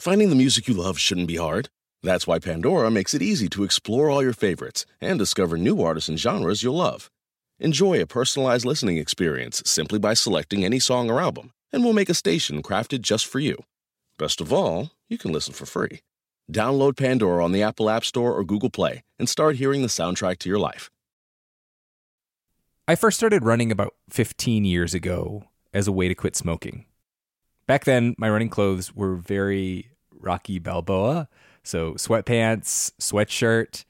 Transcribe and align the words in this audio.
Finding 0.00 0.30
the 0.30 0.34
music 0.34 0.66
you 0.66 0.72
love 0.72 0.98
shouldn't 0.98 1.28
be 1.28 1.36
hard. 1.36 1.68
That's 2.02 2.26
why 2.26 2.38
Pandora 2.38 2.90
makes 2.90 3.12
it 3.12 3.20
easy 3.20 3.48
to 3.50 3.64
explore 3.64 4.08
all 4.08 4.22
your 4.22 4.32
favorites 4.32 4.86
and 4.98 5.18
discover 5.18 5.58
new 5.58 5.82
artists 5.82 6.08
and 6.08 6.18
genres 6.18 6.62
you'll 6.62 6.78
love. 6.78 7.10
Enjoy 7.58 8.00
a 8.00 8.06
personalized 8.06 8.64
listening 8.64 8.96
experience 8.96 9.62
simply 9.66 9.98
by 9.98 10.14
selecting 10.14 10.64
any 10.64 10.78
song 10.78 11.10
or 11.10 11.20
album, 11.20 11.52
and 11.70 11.84
we'll 11.84 11.92
make 11.92 12.08
a 12.08 12.14
station 12.14 12.62
crafted 12.62 13.02
just 13.02 13.26
for 13.26 13.40
you. 13.40 13.58
Best 14.18 14.40
of 14.40 14.54
all, 14.54 14.92
you 15.10 15.18
can 15.18 15.32
listen 15.32 15.52
for 15.52 15.66
free. 15.66 16.00
Download 16.50 16.96
Pandora 16.96 17.44
on 17.44 17.52
the 17.52 17.62
Apple 17.62 17.90
App 17.90 18.06
Store 18.06 18.32
or 18.32 18.42
Google 18.42 18.70
Play 18.70 19.02
and 19.18 19.28
start 19.28 19.56
hearing 19.56 19.82
the 19.82 19.88
soundtrack 19.88 20.38
to 20.38 20.48
your 20.48 20.58
life. 20.58 20.88
I 22.88 22.94
first 22.94 23.18
started 23.18 23.44
running 23.44 23.70
about 23.70 23.92
15 24.08 24.64
years 24.64 24.94
ago 24.94 25.44
as 25.74 25.86
a 25.86 25.92
way 25.92 26.08
to 26.08 26.14
quit 26.14 26.36
smoking. 26.36 26.86
Back 27.70 27.84
then, 27.84 28.16
my 28.18 28.28
running 28.28 28.48
clothes 28.48 28.96
were 28.96 29.14
very 29.14 29.92
Rocky 30.10 30.58
Balboa. 30.58 31.28
So, 31.62 31.92
sweatpants, 31.92 32.90
sweatshirt. 33.00 33.84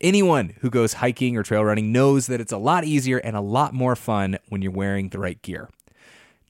Anyone 0.00 0.54
who 0.60 0.70
goes 0.70 0.94
hiking 0.94 1.36
or 1.36 1.42
trail 1.42 1.62
running 1.62 1.92
knows 1.92 2.28
that 2.28 2.40
it's 2.40 2.50
a 2.50 2.56
lot 2.56 2.84
easier 2.84 3.18
and 3.18 3.36
a 3.36 3.42
lot 3.42 3.74
more 3.74 3.94
fun 3.94 4.38
when 4.48 4.62
you're 4.62 4.72
wearing 4.72 5.10
the 5.10 5.18
right 5.18 5.42
gear. 5.42 5.68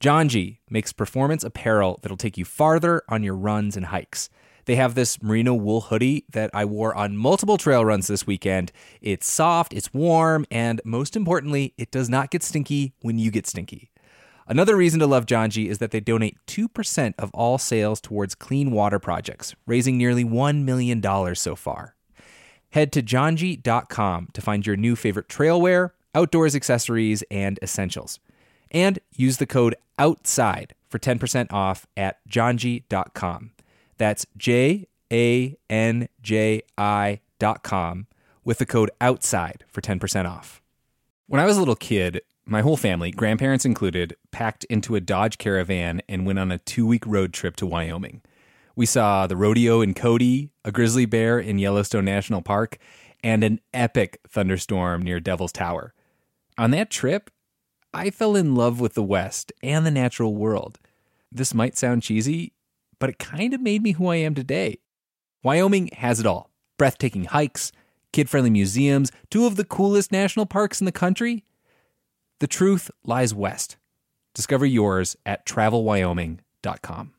Janji 0.01 0.59
makes 0.71 0.93
performance 0.93 1.43
apparel 1.43 1.99
that'll 2.03 2.17
take 2.17 2.39
you 2.39 2.45
farther 2.45 3.03
on 3.09 3.25
your 3.25 3.35
runs 3.35 3.77
and 3.77 3.87
hikes. 3.87 4.31
They 4.67 4.77
have 4.77 4.95
this 4.95 5.21
merino 5.21 5.55
wool 5.55 5.81
hoodie 5.81 6.25
that 6.31 6.51
I 6.55 6.67
wore 6.67 6.95
on 6.95 7.17
multiple 7.17 7.59
trail 7.59 7.85
runs 7.85 8.07
this 8.07 8.29
weekend. 8.29 8.71
It's 9.01 9.29
soft, 9.29 9.73
it's 9.73 9.93
warm, 9.93 10.47
and 10.53 10.81
most 10.85 11.17
importantly, 11.17 11.75
it 11.77 11.91
does 11.91 12.09
not 12.09 12.31
get 12.31 12.45
stinky 12.45 12.93
when 13.03 13.19
you 13.19 13.33
get 13.33 13.49
stinky. 13.49 13.91
Another 14.51 14.77
reason 14.77 14.99
to 14.99 15.07
love 15.07 15.27
Janji 15.27 15.69
is 15.69 15.79
that 15.79 15.93
they 15.93 16.01
donate 16.01 16.37
2% 16.49 17.15
of 17.21 17.31
all 17.33 17.57
sales 17.57 18.01
towards 18.01 18.35
clean 18.35 18.73
water 18.73 18.99
projects, 18.99 19.55
raising 19.65 19.97
nearly 19.97 20.25
$1 20.25 20.65
million 20.65 21.01
so 21.37 21.55
far. 21.55 21.95
Head 22.71 22.91
to 22.95 23.01
janji.com 23.01 24.29
to 24.33 24.41
find 24.41 24.67
your 24.67 24.75
new 24.75 24.97
favorite 24.97 25.29
trailwear, 25.29 25.91
outdoors 26.17 26.57
accessories, 26.57 27.23
and 27.31 27.61
essentials. 27.63 28.19
And 28.73 28.99
use 29.15 29.37
the 29.37 29.47
code 29.47 29.77
OUTSIDE 30.01 30.73
for 30.89 30.99
10% 30.99 31.53
off 31.53 31.87
at 31.97 32.19
janji.com. 32.29 33.53
That's 33.99 34.27
J 34.37 34.89
A 35.13 35.57
N 35.69 36.09
J 36.23 36.63
I.com 36.77 38.09
with 38.45 38.59
the 38.59 38.67
code 38.67 38.91
OUTSIDE 39.01 39.63
for 39.69 39.81
10% 39.81 40.29
off. 40.29 40.61
When 41.29 41.41
I 41.41 41.47
was 41.47 41.57
a 41.57 41.61
little 41.61 41.77
kid, 41.77 42.23
my 42.47 42.63
whole 42.63 42.77
family, 42.77 43.11
grandparents 43.11 43.65
included, 43.65 44.17
packed 44.31 44.65
into 44.65 44.97
a 44.97 45.01
Dodge 45.01 45.39
Caravan 45.39 46.03
and 46.09 46.27
went 46.27 46.39
on 46.39 46.51
a 46.51 46.59
two 46.59 46.87
week 46.87 47.07
road 47.07 47.33
trip 47.33 47.57
to 47.57 47.67
Wyoming. 47.67 48.23
We 48.75 48.87
saw 48.87 49.27
the 49.27 49.37
rodeo 49.37 49.81
in 49.81 49.95
Cody, 49.95 50.51
a 50.65 50.73
grizzly 50.73 51.07
bear 51.07 51.39
in 51.39 51.59
Yellowstone 51.59 52.05
National 52.05 52.43
Park, 52.43 52.79
and 53.23 53.45
an 53.45 53.61
epic 53.75 54.21
thunderstorm 54.29 55.03
near 55.03 55.21
Devil's 55.21 55.53
Tower. 55.53 55.93
On 56.57 56.71
that 56.71 56.91
trip, 56.91 57.31
I 57.93 58.11
fell 58.11 58.37
in 58.37 58.55
love 58.55 58.81
with 58.81 58.95
the 58.95 59.03
West 59.03 59.53
and 59.63 59.85
the 59.85 59.91
natural 59.91 60.35
world. 60.35 60.79
This 61.31 61.55
might 61.55 61.77
sound 61.77 62.03
cheesy, 62.03 62.55
but 62.99 63.11
it 63.11 63.19
kind 63.19 63.53
of 63.53 63.61
made 63.61 63.83
me 63.83 63.93
who 63.93 64.09
I 64.09 64.17
am 64.17 64.35
today. 64.35 64.79
Wyoming 65.43 65.89
has 65.95 66.21
it 66.21 66.27
all 66.27 66.51
breathtaking 66.79 67.25
hikes, 67.25 67.73
kid 68.13 68.31
friendly 68.31 68.49
museums, 68.49 69.13
two 69.29 69.45
of 69.45 69.57
the 69.57 69.65
coolest 69.65 70.11
national 70.11 70.47
parks 70.47 70.81
in 70.81 70.87
the 70.87 70.93
country, 70.93 71.45
the 72.41 72.47
truth 72.47 72.91
lies 73.05 73.33
west. 73.35 73.77
Discover 74.35 74.67
yours 74.67 75.17
at 75.25 75.47
travelwyoming.com. 75.47 77.13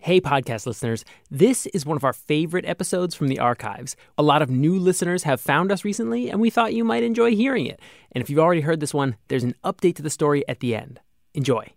Hey, 0.00 0.20
podcast 0.20 0.66
listeners. 0.66 1.02
This 1.30 1.64
is 1.66 1.86
one 1.86 1.96
of 1.96 2.04
our 2.04 2.12
favorite 2.12 2.66
episodes 2.66 3.14
from 3.14 3.28
the 3.28 3.38
archives. 3.38 3.96
A 4.18 4.22
lot 4.22 4.42
of 4.42 4.50
new 4.50 4.78
listeners 4.78 5.22
have 5.22 5.40
found 5.40 5.72
us 5.72 5.82
recently, 5.82 6.28
and 6.28 6.42
we 6.42 6.50
thought 6.50 6.74
you 6.74 6.84
might 6.84 7.02
enjoy 7.02 7.34
hearing 7.34 7.64
it. 7.64 7.80
And 8.12 8.22
if 8.22 8.28
you've 8.28 8.38
already 8.38 8.60
heard 8.60 8.80
this 8.80 8.92
one, 8.92 9.16
there's 9.28 9.44
an 9.44 9.54
update 9.64 9.96
to 9.96 10.02
the 10.02 10.10
story 10.10 10.46
at 10.46 10.60
the 10.60 10.76
end. 10.76 11.00
Enjoy. 11.32 11.72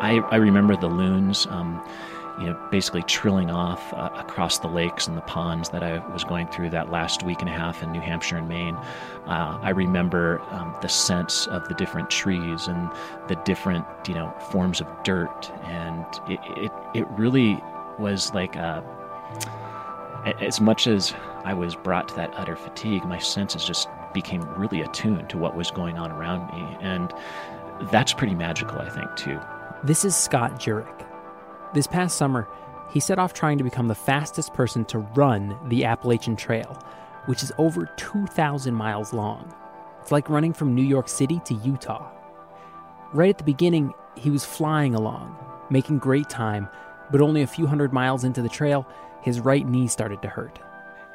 I, 0.00 0.18
I 0.30 0.36
remember 0.36 0.76
the 0.76 0.88
loons, 0.88 1.46
um, 1.50 1.82
you 2.40 2.46
know, 2.46 2.68
basically 2.70 3.02
trilling 3.02 3.50
off 3.50 3.92
uh, 3.92 4.08
across 4.14 4.58
the 4.58 4.68
lakes 4.68 5.06
and 5.06 5.16
the 5.16 5.22
ponds 5.22 5.68
that 5.70 5.82
I 5.82 5.98
was 6.12 6.24
going 6.24 6.48
through 6.48 6.70
that 6.70 6.90
last 6.90 7.22
week 7.22 7.40
and 7.40 7.50
a 7.50 7.52
half 7.52 7.82
in 7.82 7.92
New 7.92 8.00
Hampshire 8.00 8.38
and 8.38 8.48
Maine. 8.48 8.76
Uh, 9.26 9.58
I 9.60 9.70
remember 9.70 10.40
um, 10.50 10.74
the 10.80 10.88
scents 10.88 11.46
of 11.48 11.68
the 11.68 11.74
different 11.74 12.08
trees 12.08 12.66
and 12.66 12.90
the 13.28 13.36
different, 13.44 13.84
you 14.08 14.14
know, 14.14 14.30
forms 14.50 14.80
of 14.80 14.86
dirt, 15.04 15.50
and 15.64 16.06
it 16.28 16.40
it, 16.56 16.72
it 16.94 17.06
really 17.10 17.62
was 17.98 18.32
like 18.32 18.56
a, 18.56 18.82
as 20.40 20.62
much 20.62 20.86
as 20.86 21.12
I 21.44 21.52
was 21.52 21.74
brought 21.76 22.08
to 22.08 22.14
that 22.16 22.32
utter 22.36 22.56
fatigue, 22.56 23.04
my 23.04 23.18
senses 23.18 23.64
just 23.64 23.86
became 24.14 24.42
really 24.54 24.80
attuned 24.80 25.28
to 25.28 25.36
what 25.38 25.54
was 25.54 25.70
going 25.70 25.98
on 25.98 26.10
around 26.10 26.50
me, 26.54 26.76
and 26.80 27.12
that's 27.90 28.14
pretty 28.14 28.34
magical, 28.34 28.78
I 28.78 28.88
think, 28.88 29.14
too. 29.16 29.38
This 29.82 30.04
is 30.04 30.14
Scott 30.14 30.60
Jurek. 30.60 31.06
This 31.72 31.86
past 31.86 32.18
summer, 32.18 32.46
he 32.90 33.00
set 33.00 33.18
off 33.18 33.32
trying 33.32 33.56
to 33.56 33.64
become 33.64 33.88
the 33.88 33.94
fastest 33.94 34.52
person 34.52 34.84
to 34.86 34.98
run 34.98 35.56
the 35.70 35.86
Appalachian 35.86 36.36
Trail, 36.36 36.78
which 37.24 37.42
is 37.42 37.50
over 37.56 37.86
2,000 37.96 38.74
miles 38.74 39.14
long. 39.14 39.54
It's 40.02 40.12
like 40.12 40.28
running 40.28 40.52
from 40.52 40.74
New 40.74 40.84
York 40.84 41.08
City 41.08 41.40
to 41.46 41.54
Utah. 41.54 42.12
Right 43.14 43.30
at 43.30 43.38
the 43.38 43.44
beginning, 43.44 43.94
he 44.16 44.28
was 44.28 44.44
flying 44.44 44.94
along, 44.94 45.34
making 45.70 45.98
great 45.98 46.28
time, 46.28 46.68
but 47.10 47.22
only 47.22 47.40
a 47.40 47.46
few 47.46 47.66
hundred 47.66 47.90
miles 47.90 48.22
into 48.22 48.42
the 48.42 48.50
trail, 48.50 48.86
his 49.22 49.40
right 49.40 49.66
knee 49.66 49.86
started 49.86 50.20
to 50.20 50.28
hurt. 50.28 50.58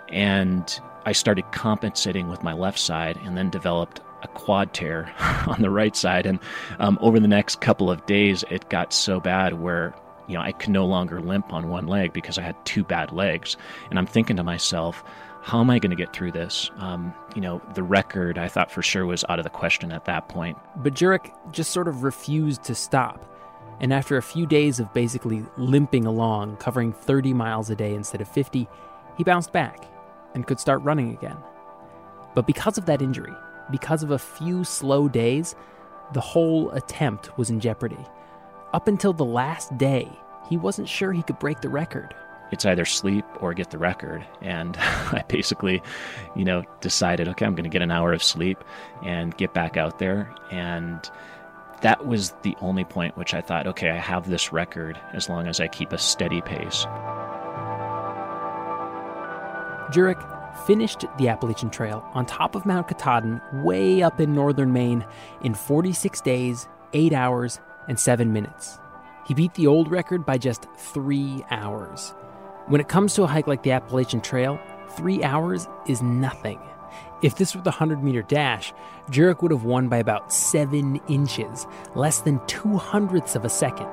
And 0.09 0.79
I 1.05 1.11
started 1.11 1.51
compensating 1.51 2.29
with 2.29 2.41
my 2.41 2.53
left 2.53 2.79
side 2.79 3.19
and 3.23 3.37
then 3.37 3.51
developed 3.51 4.01
a 4.25 4.27
quad 4.33 4.73
tear 4.73 5.11
on 5.47 5.61
the 5.61 5.69
right 5.69 5.95
side. 5.95 6.25
And 6.25 6.39
um, 6.79 6.97
over 7.01 7.19
the 7.19 7.27
next 7.27 7.61
couple 7.61 7.89
of 7.89 8.05
days, 8.05 8.43
it 8.49 8.69
got 8.69 8.91
so 8.93 9.19
bad 9.19 9.61
where 9.61 9.95
you 10.27 10.35
know 10.35 10.41
I 10.41 10.51
could 10.51 10.71
no 10.71 10.85
longer 10.85 11.21
limp 11.21 11.53
on 11.53 11.69
one 11.69 11.87
leg 11.87 12.11
because 12.11 12.37
I 12.37 12.41
had 12.41 12.55
two 12.65 12.83
bad 12.83 13.11
legs. 13.11 13.55
And 13.89 13.97
I'm 13.97 14.07
thinking 14.07 14.35
to 14.37 14.43
myself, 14.43 15.03
how 15.41 15.61
am 15.61 15.69
I 15.69 15.77
going 15.77 15.91
to 15.91 15.95
get 15.95 16.11
through 16.11 16.31
this? 16.31 16.71
Um, 16.77 17.13
you 17.35 17.41
know, 17.41 17.61
the 17.75 17.83
record 17.83 18.39
I 18.39 18.47
thought 18.47 18.71
for 18.71 18.81
sure 18.81 19.05
was 19.05 19.23
out 19.29 19.39
of 19.39 19.43
the 19.43 19.51
question 19.51 19.91
at 19.91 20.05
that 20.05 20.27
point. 20.27 20.57
But 20.75 20.95
Jurek 20.95 21.31
just 21.51 21.71
sort 21.71 21.87
of 21.87 22.03
refused 22.03 22.63
to 22.63 22.75
stop. 22.75 23.31
And 23.79 23.93
after 23.93 24.17
a 24.17 24.23
few 24.23 24.47
days 24.47 24.79
of 24.79 24.91
basically 24.93 25.45
limping 25.57 26.05
along, 26.05 26.57
covering 26.57 26.93
30 26.93 27.33
miles 27.33 27.69
a 27.69 27.75
day 27.75 27.93
instead 27.93 28.21
of 28.21 28.27
50, 28.27 28.67
he 29.17 29.23
bounced 29.23 29.51
back 29.51 29.85
and 30.33 30.47
could 30.47 30.59
start 30.59 30.81
running 30.81 31.13
again. 31.13 31.37
But 32.33 32.47
because 32.47 32.77
of 32.77 32.85
that 32.87 33.01
injury, 33.01 33.33
because 33.71 34.03
of 34.03 34.11
a 34.11 34.19
few 34.19 34.63
slow 34.63 35.07
days, 35.07 35.55
the 36.13 36.21
whole 36.21 36.69
attempt 36.71 37.37
was 37.37 37.49
in 37.49 37.59
jeopardy. 37.59 38.05
Up 38.73 38.87
until 38.87 39.13
the 39.13 39.25
last 39.25 39.75
day, 39.77 40.09
he 40.49 40.57
wasn't 40.57 40.89
sure 40.89 41.11
he 41.11 41.23
could 41.23 41.39
break 41.39 41.61
the 41.61 41.69
record. 41.69 42.13
It's 42.51 42.65
either 42.65 42.85
sleep 42.85 43.25
or 43.39 43.53
get 43.53 43.71
the 43.71 43.77
record. 43.77 44.25
And 44.41 44.77
I 44.79 45.23
basically, 45.27 45.81
you 46.35 46.45
know, 46.45 46.63
decided, 46.81 47.27
okay, 47.29 47.45
I'm 47.45 47.55
going 47.55 47.63
to 47.63 47.69
get 47.69 47.81
an 47.81 47.91
hour 47.91 48.13
of 48.13 48.23
sleep 48.23 48.63
and 49.03 49.35
get 49.37 49.53
back 49.53 49.77
out 49.77 49.99
there. 49.99 50.33
And 50.51 51.09
that 51.81 52.07
was 52.07 52.33
the 52.43 52.55
only 52.61 52.85
point 52.85 53.17
which 53.17 53.33
I 53.33 53.41
thought, 53.41 53.67
okay, 53.67 53.89
I 53.89 53.97
have 53.97 54.29
this 54.29 54.53
record 54.53 54.99
as 55.13 55.27
long 55.29 55.47
as 55.47 55.59
I 55.59 55.67
keep 55.67 55.91
a 55.91 55.97
steady 55.97 56.41
pace. 56.41 56.85
Jurek 59.91 60.34
finished 60.65 61.05
the 61.17 61.27
Appalachian 61.27 61.69
Trail 61.69 62.07
on 62.13 62.25
top 62.25 62.55
of 62.55 62.65
Mount 62.65 62.87
Katahdin, 62.87 63.41
way 63.63 64.01
up 64.01 64.19
in 64.19 64.33
northern 64.33 64.73
Maine, 64.73 65.05
in 65.41 65.53
46 65.53 66.21
days, 66.21 66.67
8 66.93 67.13
hours, 67.13 67.59
and 67.87 67.99
7 67.99 68.31
minutes. 68.31 68.79
He 69.27 69.33
beat 69.33 69.53
the 69.55 69.67
old 69.67 69.91
record 69.91 70.25
by 70.25 70.37
just 70.37 70.67
3 70.77 71.43
hours. 71.51 72.13
When 72.67 72.81
it 72.81 72.87
comes 72.87 73.13
to 73.13 73.23
a 73.23 73.27
hike 73.27 73.47
like 73.47 73.63
the 73.63 73.71
Appalachian 73.71 74.21
Trail, 74.21 74.59
3 74.89 75.23
hours 75.23 75.67
is 75.87 76.01
nothing. 76.01 76.59
If 77.21 77.35
this 77.35 77.55
were 77.55 77.61
the 77.61 77.71
100 77.71 78.03
meter 78.03 78.21
dash, 78.21 78.73
Jurek 79.09 79.41
would 79.41 79.51
have 79.51 79.63
won 79.63 79.87
by 79.87 79.97
about 79.97 80.31
7 80.31 80.99
inches, 81.07 81.67
less 81.95 82.21
than 82.21 82.45
two 82.47 82.77
hundredths 82.77 83.35
of 83.35 83.45
a 83.45 83.49
second. 83.49 83.89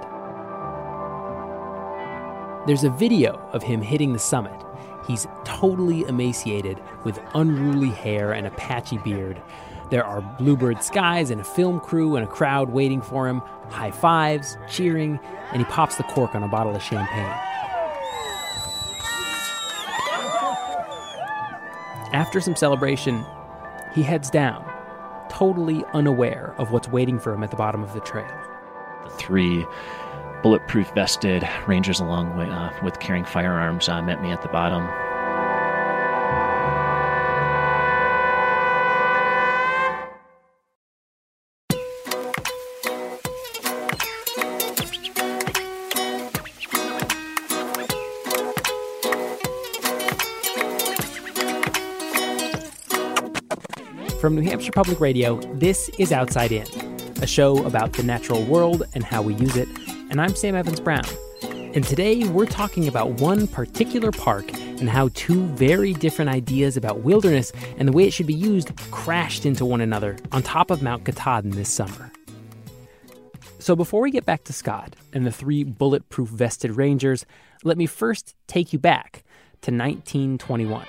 There's 2.66 2.84
a 2.84 2.90
video 2.90 3.36
of 3.52 3.62
him 3.62 3.82
hitting 3.82 4.12
the 4.12 4.19
summit. 4.19 4.64
He's 5.06 5.26
totally 5.44 6.02
emaciated 6.02 6.81
with 7.04 7.20
unruly 7.34 7.90
hair 7.90 8.32
and 8.32 8.46
a 8.46 8.50
patchy 8.50 8.99
beard. 8.99 9.40
There 9.90 10.04
are 10.04 10.22
bluebird 10.22 10.82
skies 10.82 11.31
and 11.31 11.40
a 11.40 11.44
film 11.44 11.81
crew 11.81 12.16
and 12.16 12.25
a 12.25 12.28
crowd 12.28 12.70
waiting 12.70 13.02
for 13.02 13.28
him, 13.28 13.43
high 13.69 13.90
fives, 13.90 14.56
cheering, 14.70 15.20
and 15.52 15.58
he 15.60 15.64
pops 15.64 15.96
the 15.96 16.04
cork 16.04 16.34
on 16.34 16.43
a 16.43 16.49
bottle 16.49 16.75
of 16.75 16.82
champagne. 16.82 17.34
After 22.12 22.40
some 22.40 22.56
celebration, 22.56 23.25
he 23.94 24.02
heads 24.02 24.31
down, 24.31 24.64
totally 25.28 25.84
unaware 25.94 26.55
of 26.58 26.70
what's 26.70 26.88
waiting 26.88 27.19
for 27.19 27.32
him 27.32 27.43
at 27.43 27.50
the 27.50 27.56
bottom 27.56 27.82
of 27.82 27.93
the 27.94 28.00
trail. 28.00 28.31
The 29.05 29.10
three 29.10 29.66
bulletproof 30.42 30.90
vested 30.94 31.48
rangers, 31.66 32.00
along 32.00 32.36
with, 32.36 32.48
uh, 32.48 32.70
with 32.82 32.98
carrying 32.98 33.24
firearms, 33.24 33.88
uh, 33.88 34.02
met 34.02 34.20
me 34.22 34.30
at 34.30 34.42
the 34.42 34.48
bottom. 34.48 34.88
From 54.20 54.36
New 54.36 54.42
Hampshire 54.42 54.70
Public 54.70 55.00
Radio, 55.00 55.40
this 55.54 55.88
is 55.98 56.12
Outside 56.12 56.52
In, 56.52 56.66
a 57.20 57.26
show 57.26 57.64
about 57.66 57.92
the 57.94 58.04
natural 58.04 58.44
world 58.44 58.84
and 58.94 59.02
how 59.02 59.20
we 59.20 59.34
use 59.34 59.56
it. 59.56 59.81
And 60.12 60.20
I'm 60.20 60.36
Sam 60.36 60.54
Evans 60.54 60.78
Brown. 60.78 61.06
And 61.42 61.82
today 61.82 62.28
we're 62.28 62.44
talking 62.44 62.86
about 62.86 63.12
one 63.22 63.46
particular 63.46 64.10
park 64.12 64.52
and 64.52 64.90
how 64.90 65.08
two 65.14 65.46
very 65.54 65.94
different 65.94 66.30
ideas 66.30 66.76
about 66.76 66.98
wilderness 66.98 67.50
and 67.78 67.88
the 67.88 67.92
way 67.92 68.04
it 68.04 68.12
should 68.12 68.26
be 68.26 68.34
used 68.34 68.76
crashed 68.90 69.46
into 69.46 69.64
one 69.64 69.80
another 69.80 70.18
on 70.30 70.42
top 70.42 70.70
of 70.70 70.82
Mount 70.82 71.06
Katahdin 71.06 71.52
this 71.52 71.70
summer. 71.70 72.12
So 73.58 73.74
before 73.74 74.02
we 74.02 74.10
get 74.10 74.26
back 74.26 74.44
to 74.44 74.52
Scott 74.52 74.96
and 75.14 75.24
the 75.26 75.32
three 75.32 75.64
bulletproof 75.64 76.28
vested 76.28 76.72
rangers, 76.72 77.24
let 77.64 77.78
me 77.78 77.86
first 77.86 78.34
take 78.46 78.74
you 78.74 78.78
back 78.78 79.24
to 79.62 79.70
1921. 79.70 80.86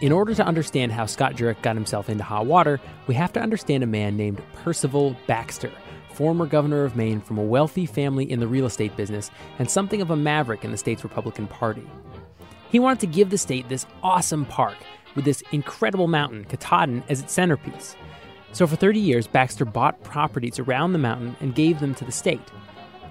In 0.00 0.12
order 0.12 0.32
to 0.32 0.46
understand 0.46 0.92
how 0.92 1.06
Scott 1.06 1.34
Jurek 1.34 1.60
got 1.60 1.74
himself 1.74 2.08
into 2.08 2.22
hot 2.22 2.46
water, 2.46 2.80
we 3.08 3.16
have 3.16 3.32
to 3.32 3.40
understand 3.40 3.82
a 3.82 3.86
man 3.86 4.16
named 4.16 4.40
Percival 4.52 5.16
Baxter, 5.26 5.72
former 6.12 6.46
governor 6.46 6.84
of 6.84 6.94
Maine 6.94 7.20
from 7.20 7.36
a 7.36 7.42
wealthy 7.42 7.84
family 7.84 8.30
in 8.30 8.38
the 8.38 8.46
real 8.46 8.66
estate 8.66 8.96
business 8.96 9.28
and 9.58 9.68
something 9.68 10.00
of 10.00 10.12
a 10.12 10.16
maverick 10.16 10.64
in 10.64 10.70
the 10.70 10.76
state's 10.76 11.02
Republican 11.02 11.48
Party. 11.48 11.82
He 12.70 12.78
wanted 12.78 13.00
to 13.00 13.06
give 13.08 13.30
the 13.30 13.38
state 13.38 13.68
this 13.68 13.86
awesome 14.04 14.44
park 14.44 14.76
with 15.16 15.24
this 15.24 15.42
incredible 15.50 16.06
mountain, 16.06 16.44
Katahdin, 16.44 17.02
as 17.08 17.20
its 17.20 17.32
centerpiece. 17.32 17.96
So 18.52 18.68
for 18.68 18.76
30 18.76 19.00
years, 19.00 19.26
Baxter 19.26 19.64
bought 19.64 20.00
properties 20.04 20.60
around 20.60 20.92
the 20.92 21.00
mountain 21.00 21.34
and 21.40 21.56
gave 21.56 21.80
them 21.80 21.96
to 21.96 22.04
the 22.04 22.12
state. 22.12 22.52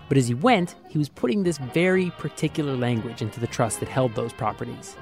But 0.07 0.17
as 0.17 0.29
he 0.29 0.35
went, 0.35 0.75
he 0.87 0.97
was 0.97 1.09
putting 1.09 1.43
this 1.43 1.57
very 1.57 2.11
particular 2.11 2.77
language 2.77 3.21
into 3.21 3.41
the 3.41 3.47
trust 3.47 3.81
that 3.81 3.89
held 3.89 4.15
those 4.15 4.31
properties. 4.31 4.95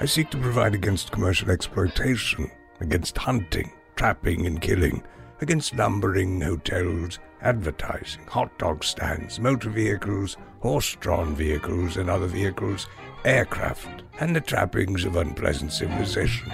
I 0.00 0.06
seek 0.06 0.28
to 0.30 0.38
provide 0.38 0.74
against 0.74 1.12
commercial 1.12 1.50
exploitation, 1.50 2.50
against 2.80 3.16
hunting, 3.16 3.70
trapping, 3.94 4.46
and 4.46 4.60
killing, 4.60 5.02
against 5.40 5.76
lumbering, 5.76 6.40
hotels, 6.40 7.20
advertising, 7.42 8.26
hot 8.26 8.58
dog 8.58 8.82
stands, 8.82 9.38
motor 9.38 9.70
vehicles, 9.70 10.36
horse 10.60 10.96
drawn 10.96 11.36
vehicles, 11.36 11.96
and 11.96 12.10
other 12.10 12.26
vehicles, 12.26 12.88
aircraft, 13.24 14.02
and 14.18 14.34
the 14.34 14.40
trappings 14.40 15.04
of 15.04 15.16
unpleasant 15.16 15.72
civilization. 15.72 16.52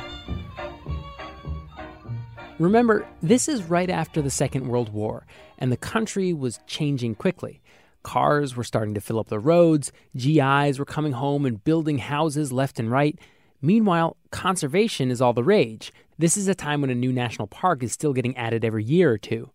Remember, 2.59 3.09
this 3.23 3.49
is 3.49 3.63
right 3.65 3.89
after 3.89 4.21
the 4.21 4.29
Second 4.31 4.69
World 4.69 4.93
War, 4.93 5.25
and 5.57 5.73
the 5.73 5.79
country 5.79 6.35
was 6.35 6.61
changing 6.67 7.15
quickly. 7.15 7.60
Cars 8.03 8.57
were 8.57 8.65
starting 8.65 8.95
to 8.95 9.01
fill 9.01 9.19
up 9.19 9.29
the 9.29 9.39
roads, 9.39 9.93
GIs 10.17 10.79
were 10.79 10.85
coming 10.85 11.13
home 11.13 11.45
and 11.45 11.63
building 11.63 11.99
houses 11.99 12.53
left 12.53 12.79
and 12.79 12.91
right. 12.91 13.19
Meanwhile, 13.61 14.17
conservation 14.31 15.11
is 15.11 15.21
all 15.21 15.33
the 15.33 15.45
rage. 15.45 15.93
This 16.19 16.37
is 16.37 16.49
a 16.49 16.55
time 16.55 16.81
when 16.81 16.91
a 16.91 16.95
new 16.95 17.13
national 17.13 17.49
park 17.49 17.83
is 17.83 17.93
still 17.93 18.13
getting 18.13 18.37
added 18.37 18.65
every 18.65 18.85
year 18.85 19.11
or 19.13 19.19
two. 19.19 19.51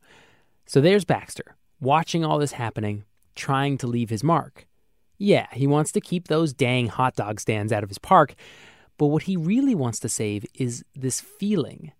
So 0.65 0.79
there's 0.79 1.05
Baxter, 1.05 1.55
watching 1.79 2.23
all 2.23 2.37
this 2.37 2.53
happening, 2.53 3.03
trying 3.35 3.77
to 3.79 3.87
leave 3.87 4.09
his 4.09 4.23
mark. 4.23 4.67
Yeah, 5.17 5.47
he 5.51 5.65
wants 5.67 5.91
to 5.93 6.01
keep 6.01 6.27
those 6.27 6.53
dang 6.53 6.87
hot 6.87 7.15
dog 7.15 7.39
stands 7.39 7.71
out 7.71 7.83
of 7.83 7.89
his 7.89 7.97
park, 7.97 8.35
but 8.97 9.07
what 9.07 9.23
he 9.23 9.37
really 9.37 9.75
wants 9.75 9.99
to 9.99 10.09
save 10.09 10.45
is 10.53 10.83
this 10.95 11.19
feeling, 11.21 11.91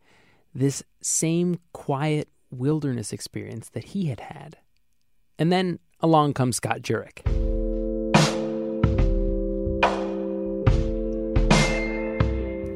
this 0.53 0.83
same 1.01 1.59
quiet 1.73 2.29
wilderness 2.51 3.13
experience 3.13 3.69
that 3.69 3.85
he 3.85 4.07
had 4.07 4.19
had. 4.21 4.57
And 5.37 5.51
then 5.51 5.79
along 6.01 6.33
comes 6.33 6.57
Scott 6.57 6.81
Jurek. 6.81 7.23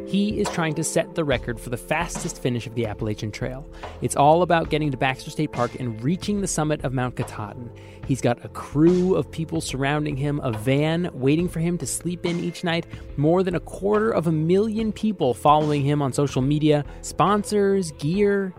He 0.09 0.39
is 0.39 0.49
trying 0.49 0.73
to 0.73 0.83
set 0.83 1.13
the 1.13 1.23
record 1.23 1.59
for 1.59 1.69
the 1.69 1.77
fastest 1.77 2.41
finish 2.41 2.65
of 2.65 2.73
the 2.73 2.87
Appalachian 2.87 3.29
Trail. 3.29 3.69
It's 4.01 4.15
all 4.15 4.41
about 4.41 4.71
getting 4.71 4.89
to 4.89 4.97
Baxter 4.97 5.29
State 5.29 5.51
Park 5.51 5.75
and 5.79 6.03
reaching 6.03 6.41
the 6.41 6.47
summit 6.47 6.83
of 6.83 6.93
Mount 6.93 7.15
Katahdin. 7.15 7.69
He's 8.07 8.19
got 8.19 8.43
a 8.43 8.49
crew 8.49 9.15
of 9.15 9.29
people 9.29 9.61
surrounding 9.61 10.17
him, 10.17 10.39
a 10.43 10.51
van 10.51 11.11
waiting 11.13 11.47
for 11.47 11.59
him 11.59 11.77
to 11.77 11.85
sleep 11.85 12.25
in 12.25 12.43
each 12.43 12.63
night, 12.63 12.87
more 13.17 13.43
than 13.43 13.53
a 13.53 13.59
quarter 13.59 14.09
of 14.09 14.25
a 14.25 14.31
million 14.31 14.91
people 14.91 15.35
following 15.35 15.83
him 15.83 16.01
on 16.01 16.11
social 16.11 16.41
media, 16.41 16.83
sponsors, 17.01 17.91
gear. 17.99 18.51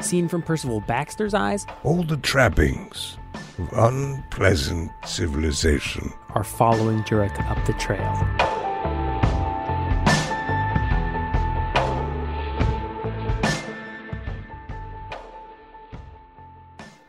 Seen 0.00 0.28
from 0.28 0.42
Percival 0.42 0.82
Baxter's 0.86 1.32
eyes, 1.32 1.64
all 1.84 2.02
the 2.02 2.18
trappings 2.18 3.16
of 3.58 3.72
unpleasant 3.72 4.90
civilization 5.04 6.12
are 6.30 6.44
following 6.44 7.02
Jurek 7.02 7.38
up 7.50 7.64
the 7.66 7.72
trail. 7.74 8.48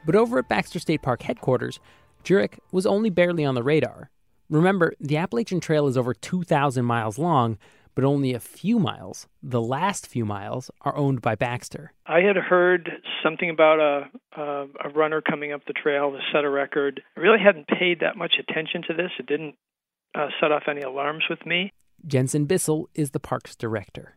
But 0.05 0.15
over 0.15 0.39
at 0.39 0.47
Baxter 0.47 0.79
State 0.79 1.03
Park 1.03 1.21
headquarters, 1.21 1.79
Jurek 2.23 2.57
was 2.71 2.87
only 2.87 3.11
barely 3.11 3.45
on 3.45 3.53
the 3.53 3.61
radar. 3.61 4.09
Remember, 4.49 4.93
the 4.99 5.17
Appalachian 5.17 5.59
Trail 5.59 5.85
is 5.85 5.97
over 5.97 6.15
2,000 6.15 6.83
miles 6.83 7.19
long, 7.19 7.59
but 7.99 8.07
only 8.07 8.33
a 8.33 8.39
few 8.39 8.79
miles, 8.79 9.27
the 9.43 9.61
last 9.61 10.07
few 10.07 10.23
miles, 10.23 10.71
are 10.83 10.95
owned 10.95 11.21
by 11.21 11.35
Baxter. 11.35 11.91
I 12.05 12.21
had 12.21 12.37
heard 12.37 12.89
something 13.21 13.49
about 13.49 13.81
a, 13.81 14.41
a, 14.41 14.67
a 14.85 14.89
runner 14.95 15.19
coming 15.19 15.51
up 15.51 15.65
the 15.67 15.73
trail 15.73 16.09
to 16.11 16.19
set 16.31 16.45
a 16.45 16.49
record. 16.49 17.01
I 17.17 17.19
really 17.19 17.39
hadn't 17.43 17.67
paid 17.67 17.99
that 17.99 18.15
much 18.15 18.35
attention 18.39 18.83
to 18.87 18.93
this. 18.93 19.11
It 19.19 19.25
didn't 19.25 19.55
uh, 20.15 20.27
set 20.39 20.49
off 20.49 20.63
any 20.69 20.79
alarms 20.79 21.25
with 21.29 21.45
me. 21.45 21.73
Jensen 22.07 22.45
Bissell 22.45 22.87
is 22.95 23.11
the 23.11 23.19
park's 23.19 23.57
director. 23.57 24.15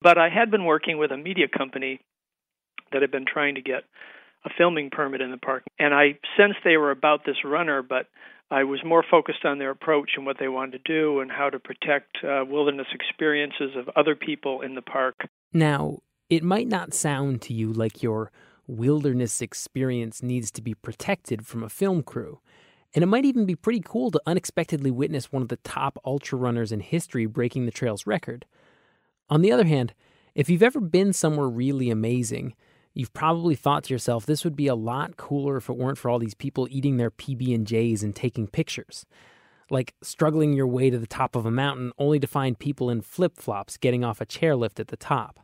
But 0.00 0.16
I 0.16 0.28
had 0.28 0.52
been 0.52 0.64
working 0.64 0.96
with 0.96 1.10
a 1.10 1.16
media 1.16 1.46
company 1.48 1.98
that 2.92 3.02
had 3.02 3.10
been 3.10 3.26
trying 3.26 3.56
to 3.56 3.62
get 3.62 3.82
a 4.44 4.50
filming 4.56 4.90
permit 4.90 5.22
in 5.22 5.32
the 5.32 5.38
park. 5.38 5.64
And 5.80 5.92
I 5.92 6.20
sensed 6.36 6.58
they 6.62 6.76
were 6.76 6.92
about 6.92 7.26
this 7.26 7.42
runner, 7.44 7.82
but 7.82 8.06
I 8.50 8.64
was 8.64 8.80
more 8.84 9.04
focused 9.10 9.44
on 9.44 9.58
their 9.58 9.70
approach 9.70 10.12
and 10.16 10.24
what 10.24 10.38
they 10.38 10.48
wanted 10.48 10.84
to 10.84 10.92
do 10.92 11.20
and 11.20 11.30
how 11.30 11.50
to 11.50 11.58
protect 11.58 12.16
uh, 12.24 12.44
wilderness 12.48 12.86
experiences 12.94 13.76
of 13.76 13.90
other 13.94 14.14
people 14.14 14.62
in 14.62 14.74
the 14.74 14.82
park. 14.82 15.28
Now, 15.52 15.98
it 16.30 16.42
might 16.42 16.66
not 16.66 16.94
sound 16.94 17.42
to 17.42 17.52
you 17.52 17.72
like 17.72 18.02
your 18.02 18.30
wilderness 18.66 19.40
experience 19.40 20.22
needs 20.22 20.50
to 20.52 20.62
be 20.62 20.74
protected 20.74 21.46
from 21.46 21.62
a 21.62 21.68
film 21.68 22.02
crew. 22.02 22.40
And 22.94 23.02
it 23.02 23.06
might 23.06 23.26
even 23.26 23.44
be 23.44 23.54
pretty 23.54 23.82
cool 23.84 24.10
to 24.10 24.20
unexpectedly 24.26 24.90
witness 24.90 25.30
one 25.30 25.42
of 25.42 25.48
the 25.48 25.56
top 25.58 25.98
ultra 26.04 26.38
runners 26.38 26.72
in 26.72 26.80
history 26.80 27.26
breaking 27.26 27.66
the 27.66 27.72
trail's 27.72 28.06
record. 28.06 28.46
On 29.28 29.42
the 29.42 29.52
other 29.52 29.66
hand, 29.66 29.92
if 30.34 30.48
you've 30.48 30.62
ever 30.62 30.80
been 30.80 31.12
somewhere 31.12 31.48
really 31.48 31.90
amazing, 31.90 32.54
You've 32.94 33.12
probably 33.12 33.54
thought 33.54 33.84
to 33.84 33.94
yourself, 33.94 34.26
this 34.26 34.44
would 34.44 34.56
be 34.56 34.66
a 34.66 34.74
lot 34.74 35.16
cooler 35.16 35.56
if 35.56 35.68
it 35.68 35.76
weren't 35.76 35.98
for 35.98 36.10
all 36.10 36.18
these 36.18 36.34
people 36.34 36.66
eating 36.70 36.96
their 36.96 37.10
PB&Js 37.10 38.02
and 38.02 38.14
taking 38.14 38.46
pictures. 38.46 39.06
Like 39.70 39.94
struggling 40.02 40.54
your 40.54 40.66
way 40.66 40.90
to 40.90 40.98
the 40.98 41.06
top 41.06 41.36
of 41.36 41.46
a 41.46 41.50
mountain 41.50 41.92
only 41.98 42.18
to 42.18 42.26
find 42.26 42.58
people 42.58 42.90
in 42.90 43.02
flip-flops 43.02 43.76
getting 43.76 44.02
off 44.02 44.20
a 44.20 44.26
chairlift 44.26 44.80
at 44.80 44.88
the 44.88 44.96
top. 44.96 45.40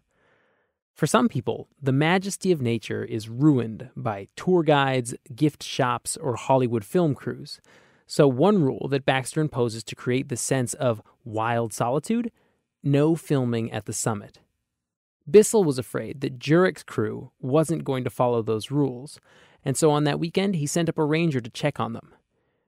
For 0.94 1.06
some 1.06 1.28
people, 1.28 1.68
the 1.82 1.92
majesty 1.92 2.52
of 2.52 2.62
nature 2.62 3.04
is 3.04 3.28
ruined 3.28 3.90
by 3.96 4.28
tour 4.36 4.62
guides, 4.62 5.14
gift 5.34 5.62
shops, 5.62 6.16
or 6.16 6.36
Hollywood 6.36 6.84
film 6.84 7.14
crews. 7.14 7.60
So, 8.06 8.28
one 8.28 8.62
rule 8.62 8.86
that 8.88 9.04
Baxter 9.04 9.40
imposes 9.40 9.82
to 9.84 9.96
create 9.96 10.28
the 10.28 10.36
sense 10.36 10.72
of 10.74 11.02
wild 11.24 11.72
solitude 11.72 12.30
no 12.84 13.16
filming 13.16 13.72
at 13.72 13.86
the 13.86 13.92
summit. 13.92 14.38
Bissell 15.31 15.64
was 15.64 15.78
afraid 15.78 16.21
that 16.21 16.38
Jurek's 16.38 16.83
crew 16.83 17.31
wasn't 17.40 17.85
going 17.85 18.04
to 18.04 18.11
follow 18.11 18.43
those 18.43 18.71
rules, 18.71 19.19
and 19.64 19.76
so 19.76 19.90
on 19.90 20.04
that 20.04 20.21
weekend 20.21 20.57
he 20.57 20.66
sent 20.66 20.88
up 20.88 20.99
a 20.99 21.04
ranger 21.04 21.40
to 21.40 21.50
check 21.50 21.81
on 21.81 21.95
them, 21.95 22.14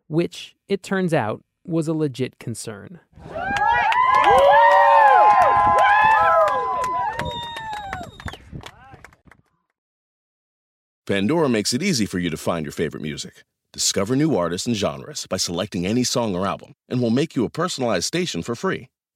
which, 0.09 0.57
it 0.67 0.83
turns 0.83 1.13
out, 1.13 1.45
was 1.65 1.87
a 1.87 1.93
legit 1.93 2.39
concern. 2.39 3.01
Pandora 11.07 11.49
makes 11.49 11.73
it 11.73 11.83
easy 11.83 12.07
for 12.07 12.19
you 12.19 12.31
to 12.31 12.37
find 12.37 12.65
your 12.65 12.73
favorite 12.73 13.03
music. 13.03 13.45
Discover 13.73 14.17
new 14.17 14.35
artists 14.35 14.67
and 14.67 14.75
genres 14.75 15.27
by 15.27 15.37
selecting 15.37 15.87
any 15.87 16.03
song 16.03 16.35
or 16.35 16.47
album, 16.47 16.73
and 16.89 17.03
we'll 17.03 17.11
make 17.11 17.37
you 17.37 17.45
a 17.45 17.51
personalized 17.51 18.07
station 18.07 18.43
for 18.43 18.55
free. 18.55 18.89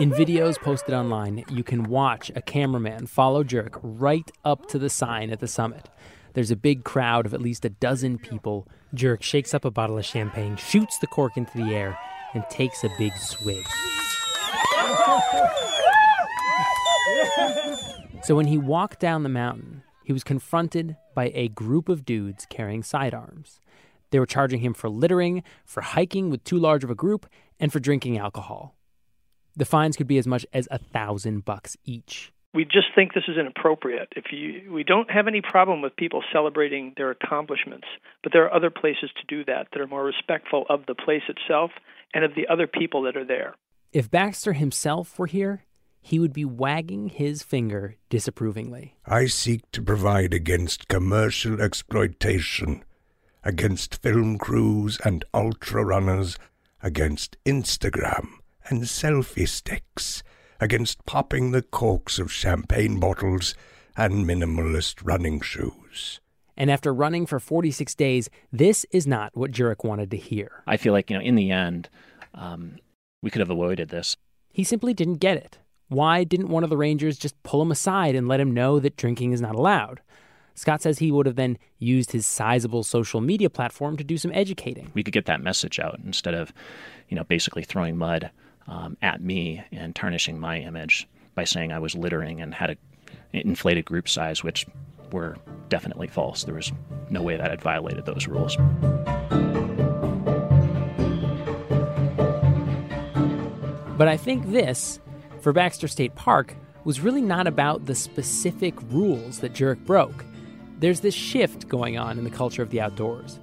In 0.00 0.10
videos 0.10 0.58
posted 0.58 0.92
online, 0.92 1.44
you 1.48 1.62
can 1.62 1.84
watch 1.84 2.28
a 2.34 2.42
cameraman 2.42 3.06
follow 3.06 3.44
Jurek 3.44 3.78
right 3.80 4.28
up 4.44 4.66
to 4.70 4.78
the 4.78 4.90
sign 4.90 5.30
at 5.30 5.38
the 5.38 5.46
summit. 5.46 5.88
There's 6.32 6.50
a 6.50 6.56
big 6.56 6.82
crowd 6.82 7.26
of 7.26 7.32
at 7.32 7.40
least 7.40 7.64
a 7.64 7.68
dozen 7.68 8.18
people. 8.18 8.66
Jurek 8.92 9.22
shakes 9.22 9.54
up 9.54 9.64
a 9.64 9.70
bottle 9.70 9.96
of 9.96 10.04
champagne, 10.04 10.56
shoots 10.56 10.98
the 10.98 11.06
cork 11.06 11.36
into 11.36 11.56
the 11.56 11.72
air, 11.72 11.96
and 12.32 12.42
takes 12.50 12.82
a 12.82 12.90
big 12.98 13.16
swig. 13.16 13.64
So 18.24 18.34
when 18.34 18.46
he 18.46 18.58
walked 18.58 18.98
down 18.98 19.22
the 19.22 19.28
mountain, 19.28 19.84
he 20.02 20.12
was 20.12 20.24
confronted 20.24 20.96
by 21.14 21.30
a 21.36 21.46
group 21.46 21.88
of 21.88 22.04
dudes 22.04 22.46
carrying 22.50 22.82
sidearms. 22.82 23.60
They 24.10 24.18
were 24.18 24.26
charging 24.26 24.58
him 24.58 24.74
for 24.74 24.88
littering, 24.88 25.44
for 25.64 25.82
hiking 25.82 26.30
with 26.30 26.42
too 26.42 26.58
large 26.58 26.82
of 26.82 26.90
a 26.90 26.96
group, 26.96 27.26
and 27.60 27.72
for 27.72 27.78
drinking 27.78 28.18
alcohol. 28.18 28.74
The 29.56 29.64
fines 29.64 29.96
could 29.96 30.08
be 30.08 30.18
as 30.18 30.26
much 30.26 30.44
as 30.52 30.66
a 30.70 30.78
thousand 30.78 31.44
bucks 31.44 31.76
each. 31.84 32.32
We 32.52 32.64
just 32.64 32.88
think 32.94 33.14
this 33.14 33.24
is 33.28 33.36
inappropriate. 33.36 34.12
If 34.16 34.26
you, 34.30 34.72
we 34.72 34.84
don't 34.84 35.10
have 35.10 35.26
any 35.26 35.40
problem 35.40 35.82
with 35.82 35.96
people 35.96 36.22
celebrating 36.32 36.94
their 36.96 37.10
accomplishments, 37.10 37.86
but 38.22 38.32
there 38.32 38.44
are 38.44 38.54
other 38.54 38.70
places 38.70 39.10
to 39.16 39.26
do 39.26 39.44
that 39.44 39.68
that 39.72 39.80
are 39.80 39.86
more 39.86 40.04
respectful 40.04 40.64
of 40.68 40.86
the 40.86 40.94
place 40.94 41.22
itself 41.28 41.70
and 42.12 42.24
of 42.24 42.32
the 42.36 42.46
other 42.48 42.68
people 42.68 43.02
that 43.02 43.16
are 43.16 43.24
there. 43.24 43.54
If 43.92 44.10
Baxter 44.10 44.52
himself 44.52 45.18
were 45.18 45.26
here, 45.26 45.64
he 46.00 46.18
would 46.18 46.32
be 46.32 46.44
wagging 46.44 47.08
his 47.08 47.42
finger 47.42 47.96
disapprovingly. 48.08 48.96
I 49.06 49.26
seek 49.26 49.68
to 49.72 49.82
provide 49.82 50.34
against 50.34 50.88
commercial 50.88 51.60
exploitation, 51.60 52.84
against 53.42 54.00
film 54.00 54.38
crews 54.38 54.98
and 55.04 55.24
ultra 55.32 55.84
runners, 55.84 56.38
against 56.82 57.36
Instagram 57.44 58.38
and 58.68 58.82
selfie 58.82 59.48
sticks, 59.48 60.22
against 60.60 61.04
popping 61.04 61.50
the 61.50 61.62
corks 61.62 62.18
of 62.18 62.32
champagne 62.32 62.98
bottles 62.98 63.54
and 63.96 64.26
minimalist 64.26 65.00
running 65.04 65.40
shoes. 65.40 66.20
And 66.56 66.70
after 66.70 66.94
running 66.94 67.26
for 67.26 67.40
46 67.40 67.94
days, 67.94 68.30
this 68.52 68.86
is 68.90 69.06
not 69.06 69.36
what 69.36 69.50
Jurek 69.50 69.84
wanted 69.84 70.10
to 70.12 70.16
hear. 70.16 70.62
I 70.66 70.76
feel 70.76 70.92
like, 70.92 71.10
you 71.10 71.16
know, 71.16 71.22
in 71.22 71.34
the 71.34 71.50
end, 71.50 71.88
um, 72.34 72.76
we 73.22 73.30
could 73.30 73.40
have 73.40 73.50
avoided 73.50 73.88
this. 73.88 74.16
He 74.52 74.62
simply 74.62 74.94
didn't 74.94 75.16
get 75.16 75.36
it. 75.36 75.58
Why 75.88 76.24
didn't 76.24 76.48
one 76.48 76.64
of 76.64 76.70
the 76.70 76.76
Rangers 76.76 77.18
just 77.18 77.40
pull 77.42 77.60
him 77.60 77.70
aside 77.70 78.14
and 78.14 78.28
let 78.28 78.40
him 78.40 78.54
know 78.54 78.78
that 78.80 78.96
drinking 78.96 79.32
is 79.32 79.40
not 79.40 79.54
allowed? 79.54 80.00
Scott 80.54 80.82
says 80.82 80.98
he 80.98 81.10
would 81.10 81.26
have 81.26 81.34
then 81.34 81.58
used 81.78 82.12
his 82.12 82.26
sizable 82.26 82.84
social 82.84 83.20
media 83.20 83.50
platform 83.50 83.96
to 83.96 84.04
do 84.04 84.16
some 84.16 84.30
educating. 84.32 84.92
We 84.94 85.02
could 85.02 85.12
get 85.12 85.26
that 85.26 85.42
message 85.42 85.80
out 85.80 85.98
instead 86.04 86.34
of, 86.34 86.52
you 87.08 87.16
know, 87.16 87.24
basically 87.24 87.64
throwing 87.64 87.96
mud 87.96 88.30
um, 88.66 88.96
at 89.02 89.20
me 89.20 89.64
and 89.72 89.94
tarnishing 89.94 90.38
my 90.38 90.58
image 90.58 91.08
by 91.34 91.44
saying 91.44 91.72
I 91.72 91.78
was 91.78 91.94
littering 91.94 92.40
and 92.40 92.54
had 92.54 92.70
an 92.70 92.78
inflated 93.32 93.84
group 93.84 94.08
size, 94.08 94.42
which 94.42 94.66
were 95.12 95.36
definitely 95.68 96.06
false. 96.06 96.44
There 96.44 96.54
was 96.54 96.72
no 97.10 97.22
way 97.22 97.36
that 97.36 97.50
I'd 97.50 97.62
violated 97.62 98.06
those 98.06 98.26
rules. 98.26 98.56
But 103.96 104.08
I 104.08 104.16
think 104.16 104.50
this, 104.50 104.98
for 105.40 105.52
Baxter 105.52 105.86
State 105.86 106.16
Park, 106.16 106.56
was 106.84 107.00
really 107.00 107.22
not 107.22 107.46
about 107.46 107.86
the 107.86 107.94
specific 107.94 108.74
rules 108.90 109.38
that 109.38 109.52
Jurek 109.52 109.84
broke. 109.86 110.24
There's 110.80 111.00
this 111.00 111.14
shift 111.14 111.68
going 111.68 111.96
on 111.96 112.18
in 112.18 112.24
the 112.24 112.30
culture 112.30 112.62
of 112.62 112.70
the 112.70 112.80
outdoors. 112.80 113.38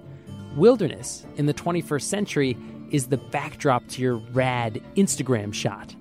Wilderness 0.56 1.26
in 1.38 1.46
the 1.46 1.54
21st 1.54 2.02
century 2.02 2.58
is 2.92 3.08
the 3.08 3.18
backdrop 3.18 3.88
to 3.90 4.02
your 4.02 4.18
rad 4.18 4.82
Instagram 4.96 5.54
shot. 5.54 5.96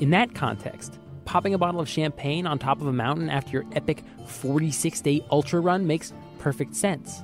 In 0.00 0.10
that 0.10 0.34
context, 0.34 0.98
popping 1.24 1.54
a 1.54 1.58
bottle 1.58 1.80
of 1.80 1.88
champagne 1.88 2.46
on 2.46 2.58
top 2.58 2.80
of 2.80 2.86
a 2.86 2.92
mountain 2.92 3.30
after 3.30 3.52
your 3.52 3.64
epic 3.72 4.02
46 4.26 5.00
day 5.00 5.24
ultra 5.30 5.60
run 5.60 5.86
makes 5.86 6.12
perfect 6.38 6.74
sense. 6.76 7.22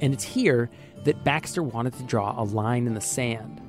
And 0.00 0.12
it's 0.12 0.24
here 0.24 0.70
that 1.04 1.22
Baxter 1.24 1.62
wanted 1.62 1.94
to 1.94 2.02
draw 2.04 2.40
a 2.40 2.44
line 2.44 2.86
in 2.86 2.94
the 2.94 3.00
sand. 3.00 3.60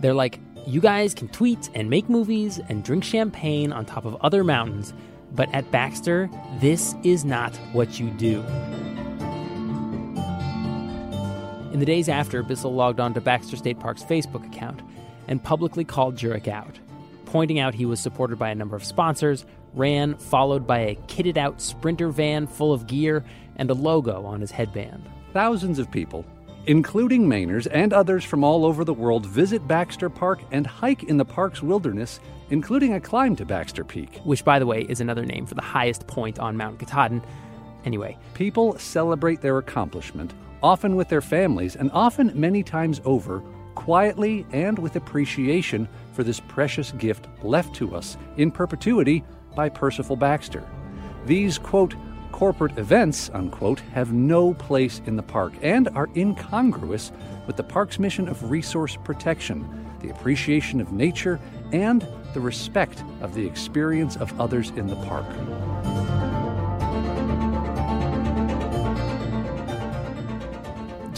They're 0.00 0.14
like, 0.14 0.40
you 0.66 0.80
guys 0.80 1.14
can 1.14 1.28
tweet 1.28 1.70
and 1.74 1.88
make 1.88 2.08
movies 2.08 2.60
and 2.68 2.84
drink 2.84 3.04
champagne 3.04 3.72
on 3.72 3.84
top 3.84 4.04
of 4.04 4.16
other 4.16 4.44
mountains, 4.44 4.92
but 5.32 5.52
at 5.54 5.70
Baxter, 5.70 6.28
this 6.60 6.94
is 7.02 7.24
not 7.24 7.54
what 7.72 7.98
you 7.98 8.10
do. 8.10 8.44
In 11.72 11.78
the 11.78 11.86
days 11.86 12.08
after, 12.08 12.42
Bissell 12.42 12.74
logged 12.74 12.98
on 12.98 13.14
to 13.14 13.20
Baxter 13.20 13.56
State 13.56 13.78
Park's 13.78 14.02
Facebook 14.02 14.44
account 14.44 14.82
and 15.28 15.42
publicly 15.42 15.84
called 15.84 16.16
Jurek 16.16 16.48
out, 16.48 16.78
pointing 17.26 17.60
out 17.60 17.74
he 17.74 17.86
was 17.86 18.00
supported 18.00 18.38
by 18.38 18.50
a 18.50 18.54
number 18.56 18.74
of 18.74 18.84
sponsors, 18.84 19.44
ran 19.74 20.16
followed 20.16 20.66
by 20.66 20.78
a 20.78 20.94
kitted 21.06 21.36
out 21.36 21.60
sprinter 21.60 22.08
van 22.08 22.48
full 22.48 22.72
of 22.72 22.88
gear 22.88 23.24
and 23.54 23.70
a 23.70 23.74
logo 23.74 24.24
on 24.24 24.40
his 24.40 24.50
headband. 24.50 25.08
Thousands 25.32 25.78
of 25.78 25.92
people, 25.92 26.24
including 26.66 27.28
Mainers 27.28 27.68
and 27.70 27.92
others 27.92 28.24
from 28.24 28.42
all 28.42 28.64
over 28.64 28.84
the 28.84 28.92
world, 28.92 29.24
visit 29.24 29.68
Baxter 29.68 30.10
Park 30.10 30.40
and 30.50 30.66
hike 30.66 31.04
in 31.04 31.18
the 31.18 31.24
park's 31.24 31.62
wilderness, 31.62 32.18
including 32.50 32.94
a 32.94 33.00
climb 33.00 33.36
to 33.36 33.44
Baxter 33.44 33.84
Peak. 33.84 34.20
Which, 34.24 34.44
by 34.44 34.58
the 34.58 34.66
way, 34.66 34.82
is 34.82 35.00
another 35.00 35.24
name 35.24 35.46
for 35.46 35.54
the 35.54 35.62
highest 35.62 36.08
point 36.08 36.40
on 36.40 36.56
Mount 36.56 36.80
Katahdin. 36.80 37.22
Anyway, 37.84 38.18
people 38.34 38.76
celebrate 38.76 39.40
their 39.40 39.58
accomplishment 39.58 40.34
often 40.62 40.96
with 40.96 41.08
their 41.08 41.20
families, 41.20 41.76
and 41.76 41.90
often 41.92 42.32
many 42.34 42.62
times 42.62 43.00
over, 43.04 43.42
quietly 43.74 44.46
and 44.52 44.78
with 44.78 44.96
appreciation 44.96 45.88
for 46.12 46.22
this 46.22 46.40
precious 46.40 46.92
gift 46.92 47.28
left 47.42 47.74
to 47.74 47.94
us 47.94 48.16
in 48.36 48.50
perpetuity 48.50 49.24
by 49.54 49.68
Percival 49.68 50.16
Baxter. 50.16 50.62
These, 51.26 51.58
quote, 51.58 51.94
corporate 52.32 52.78
events, 52.78 53.30
unquote, 53.32 53.80
have 53.92 54.12
no 54.12 54.54
place 54.54 55.02
in 55.06 55.16
the 55.16 55.22
park 55.22 55.52
and 55.62 55.88
are 55.90 56.08
incongruous 56.16 57.12
with 57.46 57.56
the 57.56 57.62
park's 57.62 57.98
mission 57.98 58.28
of 58.28 58.50
resource 58.50 58.96
protection, 59.02 59.66
the 60.00 60.10
appreciation 60.10 60.80
of 60.80 60.92
nature, 60.92 61.40
and 61.72 62.06
the 62.32 62.40
respect 62.40 63.02
of 63.20 63.34
the 63.34 63.46
experience 63.46 64.16
of 64.16 64.38
others 64.40 64.70
in 64.70 64.86
the 64.86 64.96
park. 64.96 65.26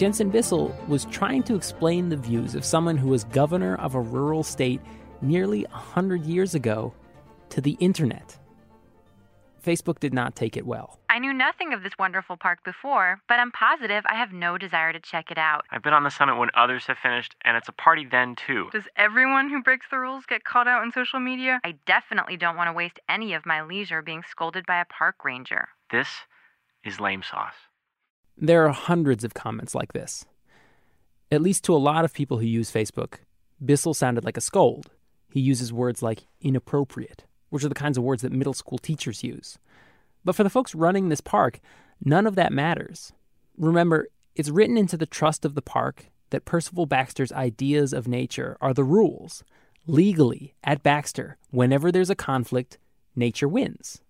Jensen 0.03 0.31
Bissell 0.31 0.75
was 0.89 1.05
trying 1.13 1.45
to 1.45 1.55
explain 1.55 2.09
the 2.09 2.17
views 2.17 2.57
of 2.57 2.65
someone 2.65 2.97
who 2.97 3.07
was 3.07 3.23
governor 3.23 3.77
of 3.77 3.95
a 3.95 4.01
rural 4.01 4.43
state 4.43 4.81
nearly 5.21 5.63
100 5.71 6.25
years 6.25 6.57
ago 6.57 6.93
to 7.51 7.61
the 7.61 7.77
internet. 7.79 8.37
Facebook 9.65 10.01
did 10.01 10.13
not 10.13 10.35
take 10.35 10.57
it 10.57 10.67
well. 10.67 10.99
I 11.09 11.21
knew 11.21 11.33
nothing 11.33 11.73
of 11.73 11.85
this 11.85 11.93
wonderful 12.01 12.37
park 12.37 12.65
before, 12.65 13.21
but 13.29 13.39
I'm 13.39 13.53
positive 13.53 14.03
I 14.09 14.17
have 14.17 14.33
no 14.33 14.59
desire 14.59 14.93
to 14.93 14.99
check 14.99 15.31
it 15.31 15.39
out. 15.39 15.67
I've 15.71 15.85
been 15.85 15.93
on 15.93 16.03
the 16.03 16.11
summit 16.11 16.37
when 16.37 16.51
others 16.57 16.87
have 16.87 16.99
finished, 16.99 17.37
and 17.45 17.57
it's 17.57 17.69
a 17.69 17.73
party 17.73 18.05
then, 18.05 18.35
too. 18.35 18.71
Does 18.73 18.89
everyone 18.97 19.51
who 19.51 19.63
breaks 19.63 19.87
the 19.89 19.99
rules 19.99 20.27
get 20.27 20.43
called 20.43 20.67
out 20.67 20.83
on 20.83 20.91
social 20.91 21.21
media? 21.21 21.61
I 21.63 21.77
definitely 21.87 22.37
don't 22.37 22.57
want 22.57 22.67
to 22.67 22.73
waste 22.73 22.99
any 23.09 23.35
of 23.35 23.47
my 23.47 23.63
leisure 23.63 24.03
being 24.03 24.25
scolded 24.29 24.67
by 24.67 24.81
a 24.81 24.85
park 24.85 25.25
ranger. 25.25 25.69
This 25.93 26.09
is 26.85 26.99
lame 26.99 27.23
sauce. 27.23 27.55
There 28.37 28.67
are 28.67 28.73
hundreds 28.73 29.25
of 29.25 29.35
comments 29.35 29.75
like 29.75 29.93
this. 29.93 30.25
At 31.31 31.43
least 31.43 31.65
to 31.65 31.75
a 31.75 31.77
lot 31.77 32.05
of 32.05 32.13
people 32.13 32.39
who 32.39 32.47
use 32.47 32.71
Facebook, 32.71 33.19
Bissell 33.65 33.95
sounded 33.95 34.25
like 34.25 34.37
a 34.37 34.43
scold. 34.43 34.91
He 35.31 35.41
uses 35.41 35.73
words 35.73 36.03
like 36.03 36.27
inappropriate, 36.41 37.25
which 37.51 37.65
are 37.65 37.69
the 37.69 37.75
kinds 37.75 37.97
of 37.97 38.05
words 38.05 38.23
that 38.23 38.33
middle 38.33 38.53
school 38.53 38.79
teachers 38.79 39.23
use. 39.23 39.59
But 40.25 40.35
for 40.35 40.45
the 40.45 40.51
folks 40.51 40.75
running 40.75 41.09
this 41.09 41.21
park, 41.21 41.61
none 42.05 42.27
of 42.27 42.35
that 42.35 42.53
matters. 42.53 43.13
Remember, 43.57 44.09
it's 44.35 44.51
written 44.51 44.77
into 44.77 44.97
the 44.97 45.07
trust 45.07 45.45
of 45.45 45.55
the 45.55 45.63
park 45.63 46.07
that 46.31 46.45
Percival 46.45 46.87
Baxter's 46.87 47.33
ideas 47.33 47.93
of 47.93 48.09
nature 48.09 48.57
are 48.61 48.75
the 48.75 48.85
rules. 48.85 49.45
Legally, 49.87 50.55
at 50.65 50.83
Baxter, 50.83 51.37
whenever 51.51 51.93
there's 51.93 52.11
a 52.11 52.15
conflict, 52.15 52.79
nature 53.15 53.49
wins. 53.49 54.01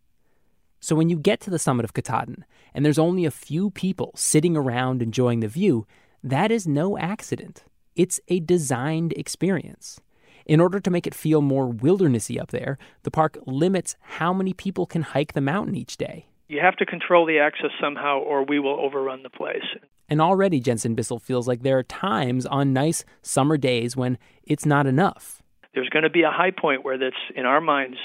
So 0.83 0.97
when 0.97 1.09
you 1.09 1.17
get 1.17 1.39
to 1.43 1.51
the 1.51 1.61
summit 1.61 1.85
of 1.85 1.95
Katahdin 1.95 2.45
and 2.75 2.85
there's 2.85 2.99
only 2.99 3.25
a 3.25 3.31
few 3.31 3.71
people 3.71 4.11
sitting 4.17 4.57
around 4.57 5.01
enjoying 5.01 5.39
the 5.39 5.47
view, 5.47 5.87
that 6.25 6.51
is 6.51 6.67
no 6.67 6.99
accident. 6.99 7.63
It's 7.95 8.19
a 8.27 8.41
designed 8.41 9.13
experience. 9.13 10.01
In 10.45 10.59
order 10.59 10.81
to 10.81 10.91
make 10.91 11.07
it 11.07 11.15
feel 11.15 11.41
more 11.41 11.73
wildernessy 11.73 12.41
up 12.41 12.51
there, 12.51 12.79
the 13.05 13.13
park 13.13 13.39
limits 13.47 13.95
how 14.01 14.33
many 14.33 14.53
people 14.53 14.85
can 14.87 15.03
hike 15.03 15.35
the 15.35 15.41
mountain 15.41 15.77
each 15.77 15.99
day. 15.99 16.27
You 16.49 16.59
have 16.61 16.75
to 16.79 16.85
control 16.85 17.27
the 17.27 17.39
access 17.39 17.71
somehow, 17.81 18.19
or 18.19 18.45
we 18.45 18.59
will 18.59 18.81
overrun 18.81 19.23
the 19.23 19.31
place. 19.31 19.63
And 20.09 20.21
already 20.21 20.59
Jensen 20.59 20.97
Bissell 20.97 21.21
feels 21.21 21.47
like 21.47 21.63
there 21.63 21.79
are 21.79 21.85
times 21.85 22.45
on 22.45 22.73
nice 22.73 23.05
summer 23.23 23.57
days 23.57 23.97
when 23.97 24.19
it's 24.43 24.67
not 24.67 24.89
enough. 24.89 25.45
There's 25.75 25.89
going 25.91 26.03
to 26.03 26.11
be 26.11 26.23
a 26.23 26.31
high 26.33 26.51
point 26.51 26.85
where 26.85 26.99
that's, 26.99 27.15
in 27.37 27.47
our 27.47 27.61
minds, 27.61 27.99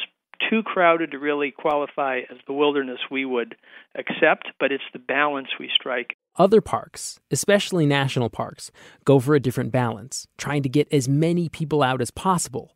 too 0.49 0.63
crowded 0.63 1.11
to 1.11 1.19
really 1.19 1.51
qualify 1.51 2.19
as 2.29 2.37
the 2.47 2.53
wilderness 2.53 2.99
we 3.09 3.25
would 3.25 3.55
accept, 3.95 4.49
but 4.59 4.71
it's 4.71 4.83
the 4.93 4.99
balance 4.99 5.49
we 5.59 5.69
strike. 5.73 6.15
Other 6.35 6.61
parks, 6.61 7.19
especially 7.31 7.85
national 7.85 8.29
parks, 8.29 8.71
go 9.05 9.19
for 9.19 9.35
a 9.35 9.39
different 9.39 9.71
balance, 9.71 10.27
trying 10.37 10.63
to 10.63 10.69
get 10.69 10.87
as 10.91 11.09
many 11.09 11.49
people 11.49 11.81
out 11.81 12.01
as 12.01 12.11
possible. 12.11 12.75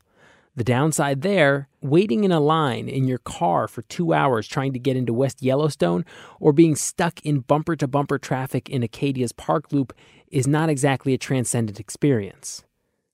The 0.55 0.63
downside 0.65 1.21
there, 1.21 1.69
waiting 1.81 2.25
in 2.25 2.31
a 2.31 2.41
line 2.41 2.89
in 2.89 3.07
your 3.07 3.19
car 3.19 3.69
for 3.69 3.83
two 3.83 4.13
hours 4.13 4.47
trying 4.47 4.73
to 4.73 4.79
get 4.79 4.97
into 4.97 5.13
West 5.13 5.41
Yellowstone 5.41 6.03
or 6.41 6.51
being 6.51 6.75
stuck 6.75 7.21
in 7.25 7.39
bumper 7.39 7.77
to 7.77 7.87
bumper 7.87 8.17
traffic 8.17 8.69
in 8.69 8.83
Acadia's 8.83 9.31
park 9.31 9.71
loop 9.71 9.93
is 10.29 10.47
not 10.47 10.67
exactly 10.67 11.13
a 11.13 11.17
transcendent 11.17 11.79
experience. 11.79 12.65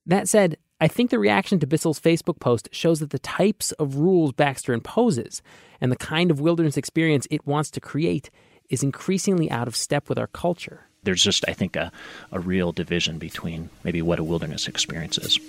That 0.06 0.28
said, 0.28 0.58
I 0.80 0.88
think 0.88 1.10
the 1.10 1.18
reaction 1.18 1.60
to 1.60 1.68
Bissell's 1.68 2.00
Facebook 2.00 2.40
post 2.40 2.70
shows 2.72 3.00
that 3.00 3.10
the 3.10 3.18
types 3.18 3.72
of 3.74 3.96
rules 3.96 4.34
Baxter 4.34 4.74
imposes 4.74 5.42
and 5.82 5.92
the 5.92 5.96
kind 5.96 6.30
of 6.30 6.40
wilderness 6.40 6.78
experience 6.78 7.28
it 7.32 7.48
wants 7.48 7.72
to 7.72 7.80
create 7.80 8.30
is 8.70 8.84
increasingly 8.84 9.50
out 9.50 9.68
of 9.68 9.76
step 9.76 10.08
with 10.08 10.20
our 10.20 10.28
culture. 10.28 10.88
There's 11.02 11.24
just, 11.24 11.44
I 11.48 11.54
think, 11.54 11.76
a, 11.76 11.92
a 12.32 12.40
real 12.40 12.74
division 12.74 13.18
between 13.18 13.72
maybe 13.84 14.04
what 14.04 14.20
a 14.20 14.24
wilderness 14.24 14.68
experience 14.68 15.18
is. 15.18 15.40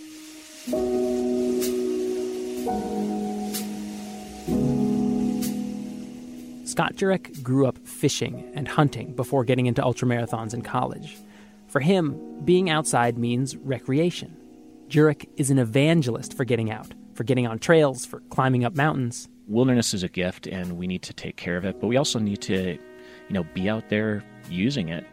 Scott 6.65 6.95
Jurek 6.95 7.43
grew 7.43 7.67
up 7.67 7.77
fishing 7.87 8.51
and 8.55 8.67
hunting 8.67 9.15
before 9.15 9.45
getting 9.45 9.67
into 9.67 9.83
ultramarathons 9.83 10.55
in 10.55 10.63
college. 10.63 11.19
For 11.67 11.81
him, 11.81 12.19
being 12.47 12.71
outside 12.71 13.19
means 13.19 13.57
recreation. 13.57 14.35
Jurek 14.89 15.29
is 15.37 15.51
an 15.51 15.59
evangelist 15.59 16.35
for 16.35 16.45
getting 16.45 16.71
out, 16.71 16.95
for 17.13 17.23
getting 17.23 17.47
on 17.47 17.59
trails, 17.59 18.07
for 18.07 18.21
climbing 18.31 18.65
up 18.65 18.75
mountains. 18.75 19.29
Wilderness 19.47 19.93
is 19.93 20.03
a 20.03 20.09
gift 20.09 20.47
and 20.47 20.79
we 20.79 20.87
need 20.87 21.03
to 21.03 21.13
take 21.13 21.37
care 21.37 21.59
of 21.59 21.65
it, 21.67 21.79
but 21.79 21.89
we 21.89 21.99
also 21.99 22.19
need 22.19 22.41
to, 22.43 22.73
you 22.73 22.79
know, 23.31 23.45
be 23.53 23.69
out 23.69 23.91
there 23.91 24.25
using 24.49 24.89
it. 24.89 25.07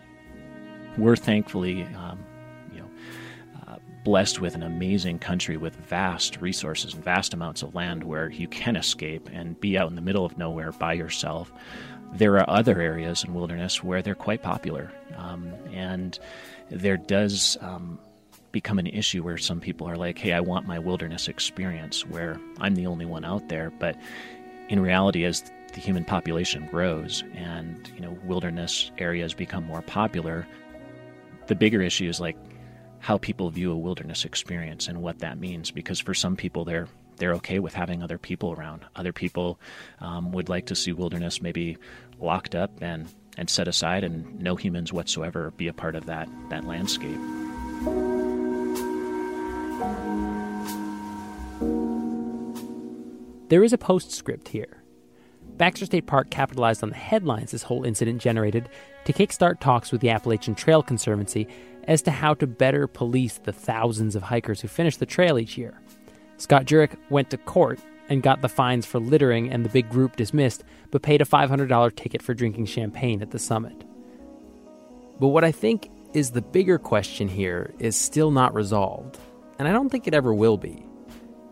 We're 0.98 1.18
thankfully, 1.18 1.84
um, 1.98 2.24
you 2.74 2.80
know, 2.80 2.90
uh, 3.68 3.76
blessed 4.06 4.40
with 4.40 4.56
an 4.56 4.64
amazing 4.64 5.20
country 5.20 5.58
with 5.58 5.76
vast 5.76 6.40
resources 6.40 6.94
and 6.94 7.04
vast 7.04 7.34
amounts 7.34 7.62
of 7.62 7.76
land 7.76 8.06
where 8.06 8.30
you 8.30 8.48
can 8.48 8.78
escape 8.78 9.30
and 9.34 9.60
be 9.60 9.78
out 9.78 9.90
in 9.90 9.96
the 9.96 10.02
middle 10.02 10.24
of 10.24 10.38
nowhere 10.38 10.72
by 10.72 10.94
yourself. 10.94 11.52
There 12.14 12.40
are 12.40 12.50
other 12.50 12.80
areas 12.80 13.26
in 13.26 13.34
wilderness 13.34 13.84
where 13.84 14.02
they're 14.02 14.16
quite 14.16 14.42
popular, 14.42 14.90
um, 15.18 15.52
and 15.74 16.18
there 16.70 16.96
does 16.96 17.58
um, 17.60 18.00
become 18.56 18.80
an 18.80 18.88
issue 18.88 19.22
where 19.22 19.38
some 19.38 19.60
people 19.60 19.86
are 19.86 19.98
like, 19.98 20.18
hey, 20.18 20.32
I 20.32 20.40
want 20.40 20.66
my 20.66 20.80
wilderness 20.80 21.28
experience 21.28 22.06
where 22.06 22.40
I'm 22.62 22.76
the 22.76 22.88
only 22.88 23.06
one 23.06 23.26
out 23.26 23.50
there. 23.50 23.70
But 23.70 23.98
in 24.70 24.80
reality, 24.80 25.26
as 25.26 25.44
the 25.74 25.82
human 25.82 26.06
population 26.06 26.66
grows 26.68 27.22
and 27.34 27.92
you 27.94 28.00
know 28.00 28.18
wilderness 28.24 28.92
areas 28.98 29.34
become 29.34 29.66
more 29.66 29.82
popular, 29.82 30.48
the 31.48 31.56
bigger 31.56 31.82
issue 31.82 32.08
is 32.08 32.22
like 32.22 32.38
how 33.00 33.18
people 33.18 33.50
view 33.50 33.74
a 33.74 33.78
wilderness 33.78 34.24
experience 34.24 34.88
and 34.88 35.02
what 35.02 35.20
that 35.20 35.38
means. 35.38 35.70
Because 35.70 36.00
for 36.00 36.14
some 36.14 36.38
people, 36.38 36.64
they're 36.64 36.88
they're 37.18 37.34
okay 37.34 37.60
with 37.60 37.74
having 37.74 38.02
other 38.02 38.18
people 38.18 38.54
around. 38.54 38.86
Other 38.96 39.12
people 39.12 39.60
um, 40.00 40.32
would 40.32 40.48
like 40.48 40.68
to 40.68 40.76
see 40.76 40.94
wilderness 40.94 41.42
maybe 41.42 41.78
locked 42.22 42.56
up 42.56 42.72
and 42.82 43.10
and 43.38 43.50
set 43.50 43.68
aside, 43.68 44.06
and 44.06 44.40
no 44.40 44.56
humans 44.56 44.94
whatsoever 44.94 45.52
be 45.58 45.68
a 45.68 45.74
part 45.74 45.98
of 45.98 46.06
that 46.06 46.30
that 46.50 46.64
landscape. 46.64 47.20
There 53.50 53.64
is 53.64 53.74
a 53.74 53.78
postscript 53.78 54.48
here. 54.48 54.82
Baxter 55.58 55.86
State 55.86 56.08
Park 56.08 56.30
capitalized 56.30 56.84
on 56.84 56.90
the 56.90 56.96
headlines 56.96 57.52
this 57.52 57.64
whole 57.64 57.86
incident 57.86 58.22
generated 58.22 58.68
to 59.06 59.14
kickstart 59.14 59.60
talks 59.60 59.92
with 59.92 60.02
the 60.02 60.10
Appalachian 60.10 60.56
Trail 60.56 60.82
Conservancy 60.84 61.48
as 61.86 62.02
to 62.02 62.12
how 62.12 62.34
to 62.34 62.48
better 62.48 62.88
police 62.88 63.38
the 63.38 63.54
thousands 63.54 64.16
of 64.16 64.24
hikers 64.24 64.62
who 64.62 64.68
finish 64.68 64.98
the 64.98 65.06
trail 65.06 65.38
each 65.38 65.58
year. 65.58 65.80
Scott 66.38 66.66
Jurek 66.66 66.98
went 67.10 67.30
to 67.30 67.38
court 67.38 67.80
and 68.10 68.24
got 68.24 68.42
the 68.42 68.50
fines 68.50 68.86
for 68.86 69.00
littering 69.00 69.52
and 69.52 69.64
the 69.64 69.70
big 69.70 69.90
group 69.90 70.16
dismissed, 70.16 70.64
but 70.92 71.02
paid 71.02 71.22
a 71.22 71.26
$500 71.26 71.96
ticket 71.96 72.22
for 72.22 72.34
drinking 72.34 72.66
champagne 72.66 73.22
at 73.22 73.32
the 73.32 73.40
summit. 73.40 73.86
But 75.20 75.30
what 75.30 75.44
I 75.44 75.52
think 75.52 75.90
is 76.14 76.32
the 76.32 76.42
bigger 76.42 76.78
question 76.78 77.28
here 77.28 77.74
is 77.80 77.96
still 77.96 78.32
not 78.32 78.54
resolved, 78.54 79.20
and 79.60 79.68
I 79.68 79.72
don't 79.72 79.90
think 79.90 80.08
it 80.08 80.14
ever 80.14 80.34
will 80.34 80.58
be. 80.58 80.86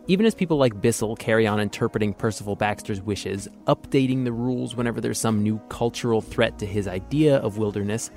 Even 0.07 0.25
as 0.25 0.35
people 0.35 0.57
like 0.57 0.81
Bissell 0.81 1.15
carry 1.15 1.47
on 1.47 1.61
interpreting 1.61 2.13
Percival 2.13 2.57
Baxter's 2.57 3.01
wishes, 3.01 3.47
updating 3.67 4.25
the 4.25 4.33
rules 4.33 4.75
whenever 4.75 4.99
there's 4.99 5.19
some 5.19 5.41
new 5.41 5.59
cultural 5.69 6.19
threat 6.19 6.59
to 6.59 6.65
his 6.65 6.89
idea 6.89 7.37
of 7.37 7.57
wilderness, 7.57 8.11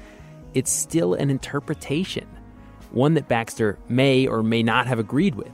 it's 0.54 0.72
still 0.72 1.14
an 1.14 1.30
interpretation, 1.30 2.26
one 2.90 3.14
that 3.14 3.28
Baxter 3.28 3.78
may 3.88 4.26
or 4.26 4.42
may 4.42 4.64
not 4.64 4.88
have 4.88 4.98
agreed 4.98 5.36
with. 5.36 5.52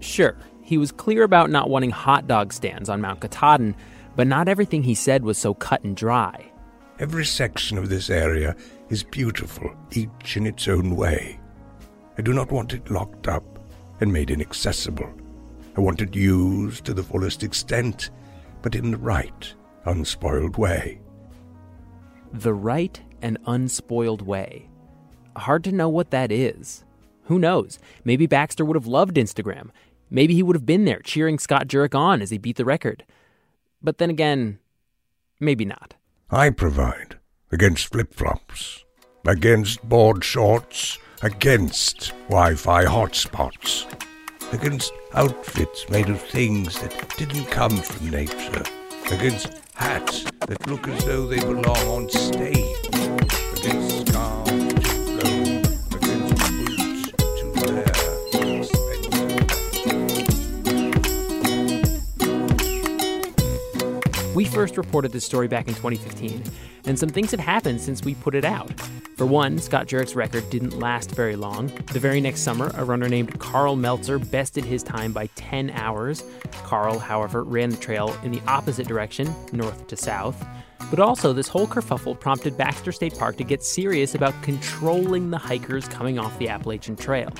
Sure, 0.00 0.36
he 0.60 0.76
was 0.76 0.92
clear 0.92 1.22
about 1.22 1.48
not 1.48 1.70
wanting 1.70 1.90
hot 1.90 2.26
dog 2.26 2.52
stands 2.52 2.90
on 2.90 3.00
Mount 3.00 3.20
Katahdin, 3.20 3.74
but 4.16 4.26
not 4.26 4.48
everything 4.48 4.82
he 4.82 4.94
said 4.94 5.24
was 5.24 5.38
so 5.38 5.54
cut 5.54 5.82
and 5.82 5.96
dry. 5.96 6.44
Every 6.98 7.24
section 7.24 7.78
of 7.78 7.88
this 7.88 8.10
area 8.10 8.54
is 8.90 9.02
beautiful, 9.02 9.74
each 9.92 10.36
in 10.36 10.46
its 10.46 10.68
own 10.68 10.94
way. 10.94 11.40
I 12.18 12.22
do 12.22 12.34
not 12.34 12.52
want 12.52 12.74
it 12.74 12.90
locked 12.90 13.28
up 13.28 13.53
and 14.00 14.12
made 14.12 14.30
inaccessible. 14.30 15.12
I 15.76 15.80
want 15.80 16.00
it 16.00 16.14
used 16.14 16.84
to 16.84 16.94
the 16.94 17.02
fullest 17.02 17.42
extent, 17.42 18.10
but 18.62 18.74
in 18.74 18.90
the 18.90 18.96
right, 18.96 19.54
unspoiled 19.84 20.56
way. 20.56 21.00
The 22.32 22.54
right 22.54 23.00
and 23.22 23.38
unspoiled 23.46 24.22
way. 24.22 24.68
Hard 25.36 25.64
to 25.64 25.72
know 25.72 25.88
what 25.88 26.10
that 26.10 26.30
is. 26.30 26.84
Who 27.24 27.38
knows? 27.38 27.78
Maybe 28.04 28.26
Baxter 28.26 28.64
would 28.64 28.76
have 28.76 28.86
loved 28.86 29.16
Instagram. 29.16 29.70
Maybe 30.10 30.34
he 30.34 30.42
would 30.42 30.56
have 30.56 30.66
been 30.66 30.84
there 30.84 31.00
cheering 31.00 31.38
Scott 31.38 31.66
Jurek 31.66 31.94
on 31.94 32.22
as 32.22 32.30
he 32.30 32.38
beat 32.38 32.56
the 32.56 32.64
record. 32.64 33.04
But 33.82 33.98
then 33.98 34.10
again, 34.10 34.58
maybe 35.40 35.64
not. 35.64 35.94
I 36.30 36.50
provide 36.50 37.18
against 37.50 37.88
flip 37.88 38.14
flops, 38.14 38.84
against 39.26 39.82
board 39.88 40.24
shorts, 40.24 40.98
against 41.24 42.12
Wi 42.28 42.54
Fi 42.54 42.84
hotspots, 42.84 43.86
against 44.52 44.92
outfits 45.14 45.88
made 45.88 46.10
of 46.10 46.20
things 46.20 46.78
that 46.82 47.16
didn't 47.16 47.46
come 47.46 47.74
from 47.78 48.10
nature, 48.10 48.62
against 49.10 49.62
hats 49.74 50.24
that 50.46 50.66
look 50.66 50.86
as 50.86 51.02
though 51.06 51.26
they 51.26 51.40
belong 51.40 51.78
on 51.88 52.10
stage, 52.10 52.86
against 53.56 54.06
scarves 54.06 54.63
We 64.34 64.44
first 64.44 64.76
reported 64.76 65.12
this 65.12 65.24
story 65.24 65.46
back 65.46 65.68
in 65.68 65.74
2015, 65.74 66.42
and 66.86 66.98
some 66.98 67.08
things 67.08 67.30
have 67.30 67.38
happened 67.38 67.80
since 67.80 68.02
we 68.02 68.16
put 68.16 68.34
it 68.34 68.44
out. 68.44 68.68
For 69.16 69.26
one, 69.26 69.58
Scott 69.58 69.86
Jurek's 69.86 70.16
record 70.16 70.50
didn't 70.50 70.76
last 70.76 71.12
very 71.12 71.36
long. 71.36 71.68
The 71.92 72.00
very 72.00 72.20
next 72.20 72.40
summer, 72.40 72.72
a 72.74 72.84
runner 72.84 73.08
named 73.08 73.38
Karl 73.38 73.76
Meltzer 73.76 74.18
bested 74.18 74.64
his 74.64 74.82
time 74.82 75.12
by 75.12 75.28
10 75.36 75.70
hours. 75.70 76.24
Karl, 76.64 76.98
however, 76.98 77.44
ran 77.44 77.70
the 77.70 77.76
trail 77.76 78.16
in 78.24 78.32
the 78.32 78.42
opposite 78.48 78.88
direction, 78.88 79.32
north 79.52 79.86
to 79.86 79.96
south. 79.96 80.44
But 80.90 80.98
also, 80.98 81.32
this 81.32 81.46
whole 81.46 81.68
kerfuffle 81.68 82.18
prompted 82.18 82.58
Baxter 82.58 82.90
State 82.90 83.16
Park 83.16 83.36
to 83.36 83.44
get 83.44 83.62
serious 83.62 84.16
about 84.16 84.34
controlling 84.42 85.30
the 85.30 85.38
hikers 85.38 85.86
coming 85.86 86.18
off 86.18 86.36
the 86.40 86.48
Appalachian 86.48 86.96
Trail. 86.96 87.32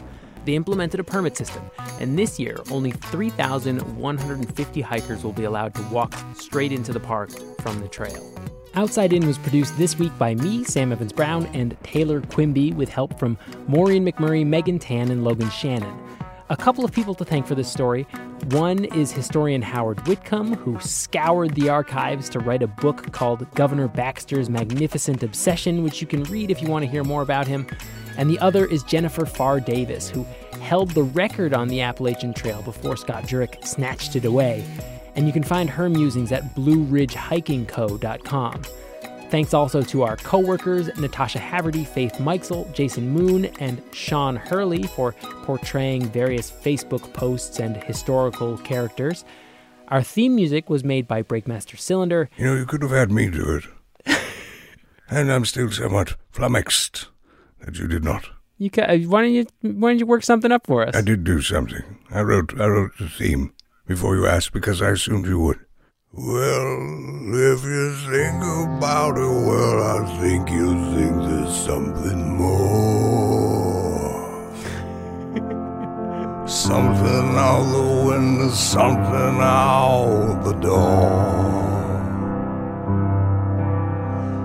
They 0.44 0.54
implemented 0.54 1.00
a 1.00 1.04
permit 1.04 1.36
system, 1.36 1.70
and 2.00 2.18
this 2.18 2.38
year, 2.38 2.58
only 2.70 2.92
3,150 2.92 4.80
hikers 4.80 5.24
will 5.24 5.32
be 5.32 5.44
allowed 5.44 5.74
to 5.74 5.82
walk 5.84 6.14
straight 6.34 6.72
into 6.72 6.92
the 6.92 7.00
park 7.00 7.30
from 7.60 7.80
the 7.80 7.88
trail. 7.88 8.30
Outside 8.74 9.12
In 9.12 9.26
was 9.26 9.38
produced 9.38 9.78
this 9.78 9.98
week 9.98 10.16
by 10.18 10.34
me, 10.34 10.64
Sam 10.64 10.92
Evans 10.92 11.12
Brown, 11.12 11.46
and 11.54 11.76
Taylor 11.84 12.20
Quimby, 12.20 12.72
with 12.72 12.88
help 12.88 13.18
from 13.18 13.38
Maureen 13.68 14.04
McMurray, 14.04 14.44
Megan 14.44 14.80
Tan, 14.80 15.10
and 15.10 15.22
Logan 15.22 15.48
Shannon. 15.50 15.96
A 16.50 16.56
couple 16.58 16.84
of 16.84 16.92
people 16.92 17.14
to 17.14 17.24
thank 17.24 17.46
for 17.46 17.54
this 17.54 17.72
story. 17.72 18.02
One 18.50 18.84
is 18.84 19.10
historian 19.10 19.62
Howard 19.62 20.06
Whitcomb, 20.06 20.56
who 20.56 20.78
scoured 20.78 21.54
the 21.54 21.70
archives 21.70 22.28
to 22.30 22.38
write 22.38 22.62
a 22.62 22.66
book 22.66 23.12
called 23.12 23.50
Governor 23.54 23.88
Baxter's 23.88 24.50
Magnificent 24.50 25.22
Obsession, 25.22 25.82
which 25.82 26.02
you 26.02 26.06
can 26.06 26.22
read 26.24 26.50
if 26.50 26.60
you 26.60 26.68
want 26.68 26.84
to 26.84 26.90
hear 26.90 27.02
more 27.02 27.22
about 27.22 27.46
him. 27.46 27.66
And 28.18 28.28
the 28.28 28.38
other 28.40 28.66
is 28.66 28.82
Jennifer 28.82 29.22
Pharr 29.22 29.64
Davis, 29.64 30.10
who 30.10 30.26
held 30.60 30.90
the 30.90 31.04
record 31.04 31.54
on 31.54 31.68
the 31.68 31.80
Appalachian 31.80 32.34
Trail 32.34 32.60
before 32.60 32.98
Scott 32.98 33.24
Jurek 33.24 33.64
snatched 33.64 34.14
it 34.14 34.26
away. 34.26 34.66
And 35.16 35.26
you 35.26 35.32
can 35.32 35.44
find 35.44 35.70
her 35.70 35.88
musings 35.88 36.30
at 36.30 36.54
BlueRidgeHikingCo.com. 36.54 38.62
Thanks 39.30 39.52
also 39.52 39.82
to 39.82 40.02
our 40.02 40.16
co-workers 40.16 40.88
Natasha 40.96 41.38
Haverty, 41.38 41.86
Faith 41.86 42.14
Meixell, 42.14 42.72
Jason 42.72 43.10
Moon, 43.10 43.46
and 43.58 43.82
Sean 43.92 44.36
Hurley 44.36 44.84
for 44.84 45.12
portraying 45.42 46.06
various 46.06 46.50
Facebook 46.50 47.12
posts 47.12 47.58
and 47.58 47.76
historical 47.76 48.56
characters. 48.58 49.24
Our 49.88 50.02
theme 50.02 50.34
music 50.34 50.70
was 50.70 50.84
made 50.84 51.08
by 51.08 51.22
Breakmaster 51.22 51.78
Cylinder. 51.78 52.30
You 52.36 52.44
know, 52.46 52.54
you 52.54 52.64
could 52.64 52.82
have 52.82 52.90
had 52.90 53.10
me 53.10 53.28
do 53.28 53.60
it. 54.06 54.18
and 55.10 55.32
I'm 55.32 55.44
still 55.44 55.70
somewhat 55.70 56.16
flummoxed 56.30 57.08
that 57.60 57.76
you 57.78 57.88
did 57.88 58.04
not. 58.04 58.28
You 58.58 58.70
ca- 58.70 58.82
uh, 58.82 58.98
why 58.98 59.22
don't 59.22 59.32
you 59.32 59.46
why 59.62 59.90
don't 59.90 59.98
you 59.98 60.06
work 60.06 60.22
something 60.22 60.52
up 60.52 60.66
for 60.66 60.86
us? 60.86 60.94
I 60.94 61.02
did 61.02 61.24
do 61.24 61.42
something. 61.42 61.98
I 62.10 62.22
wrote 62.22 62.58
I 62.60 62.66
wrote 62.66 62.96
the 62.98 63.08
theme 63.08 63.52
before 63.86 64.14
you 64.16 64.26
asked 64.26 64.52
because 64.52 64.80
I 64.80 64.90
assumed 64.90 65.26
you 65.26 65.40
would. 65.40 65.63
Well, 66.16 66.78
if 67.34 67.64
you 67.64 67.92
think 68.08 68.40
about 68.78 69.18
it, 69.18 69.26
well, 69.26 69.82
I 69.82 70.20
think 70.20 70.48
you 70.48 70.72
think 70.94 71.16
there's 71.28 71.56
something 71.56 72.36
more. 72.36 72.94
something 76.46 77.36
out 77.36 77.64
the 77.64 78.06
window, 78.06 78.48
something 78.50 79.40
out 79.40 80.42
the 80.44 80.52
door. 80.52 81.32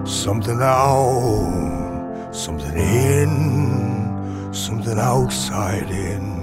Something 0.07 0.59
out, 0.59 2.29
something 2.31 2.77
in, 2.77 4.51
something 4.51 4.97
outside 4.97 5.91
in. 5.91 6.38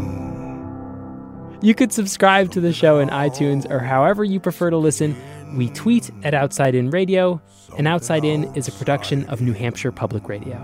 You 1.63 1.75
could 1.75 1.93
subscribe 1.93 2.51
to 2.53 2.61
the 2.61 2.73
show 2.73 2.99
in 2.99 3.09
iTunes 3.09 3.71
or 3.71 3.79
however 3.79 4.25
you 4.25 4.39
prefer 4.39 4.71
to 4.71 4.77
listen. 4.77 5.17
We 5.57 5.71
tweet 5.71 6.11
at 6.23 6.35
Outside 6.35 6.75
In 6.75 6.91
Radio, 6.91 7.41
and 7.79 7.89
Outside 7.89 8.25
In 8.25 8.55
is 8.55 8.69
a 8.69 8.73
production 8.73 9.25
of 9.27 9.41
New 9.41 9.53
Hampshire 9.53 9.93
Public 9.93 10.29
Radio. 10.29 10.57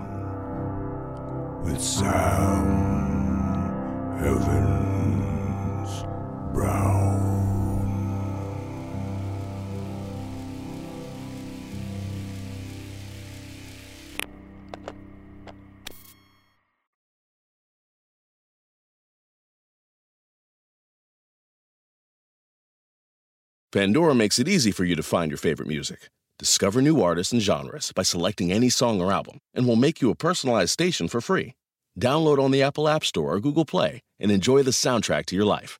With 1.63 1.81
Sam 1.81 2.09
Evans 4.23 6.03
Brown. 6.53 7.12
Pandora 23.73 24.13
makes 24.13 24.37
it 24.37 24.47
easy 24.47 24.69
for 24.69 24.85
you 24.85 24.95
to 24.95 25.01
find 25.01 25.31
your 25.31 25.39
favorite 25.39 25.67
music. 25.67 26.11
Discover 26.37 26.83
new 26.83 27.01
artists 27.01 27.33
and 27.33 27.41
genres 27.41 27.91
by 27.91 28.03
selecting 28.03 28.51
any 28.51 28.69
song 28.69 29.01
or 29.01 29.11
album, 29.11 29.39
and 29.55 29.65
we'll 29.65 29.75
make 29.75 29.99
you 29.99 30.11
a 30.11 30.15
personalized 30.15 30.69
station 30.69 31.07
for 31.07 31.21
free. 31.21 31.53
Download 31.99 32.37
on 32.37 32.51
the 32.51 32.61
Apple 32.61 32.87
App 32.87 33.03
Store 33.03 33.33
or 33.33 33.39
Google 33.39 33.65
Play 33.65 34.01
and 34.19 34.31
enjoy 34.31 34.61
the 34.61 34.69
soundtrack 34.69 35.25
to 35.25 35.35
your 35.35 35.45
life. 35.45 35.79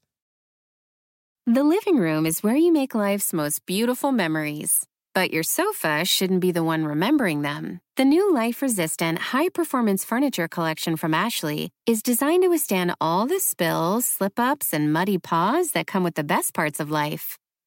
The 1.45 1.63
living 1.63 1.97
room 1.97 2.25
is 2.25 2.41
where 2.41 2.56
you 2.56 2.73
make 2.73 2.95
life's 2.95 3.32
most 3.32 3.63
beautiful 3.67 4.12
memories. 4.12 4.88
But 5.13 5.32
your 5.32 5.43
sofa 5.43 6.03
shouldn't 6.03 6.39
be 6.39 6.51
the 6.51 6.63
one 6.63 6.86
remembering 6.86 7.43
them. 7.43 7.79
The 7.97 8.06
new 8.06 8.34
life 8.34 8.63
resistant, 8.63 9.19
high 9.19 9.49
performance 9.49 10.03
furniture 10.03 10.47
collection 10.47 10.95
from 10.95 11.13
Ashley 11.13 11.69
is 11.86 12.01
designed 12.01 12.41
to 12.41 12.49
withstand 12.49 12.95
all 12.99 13.27
the 13.27 13.39
spills, 13.39 14.08
slip 14.08 14.39
ups, 14.39 14.73
and 14.73 14.91
muddy 14.91 15.19
paws 15.19 15.73
that 15.73 15.86
come 15.86 16.03
with 16.03 16.15
the 16.15 16.23
best 16.23 16.56
parts 16.56 16.79
of 16.79 16.89
life. 16.89 17.38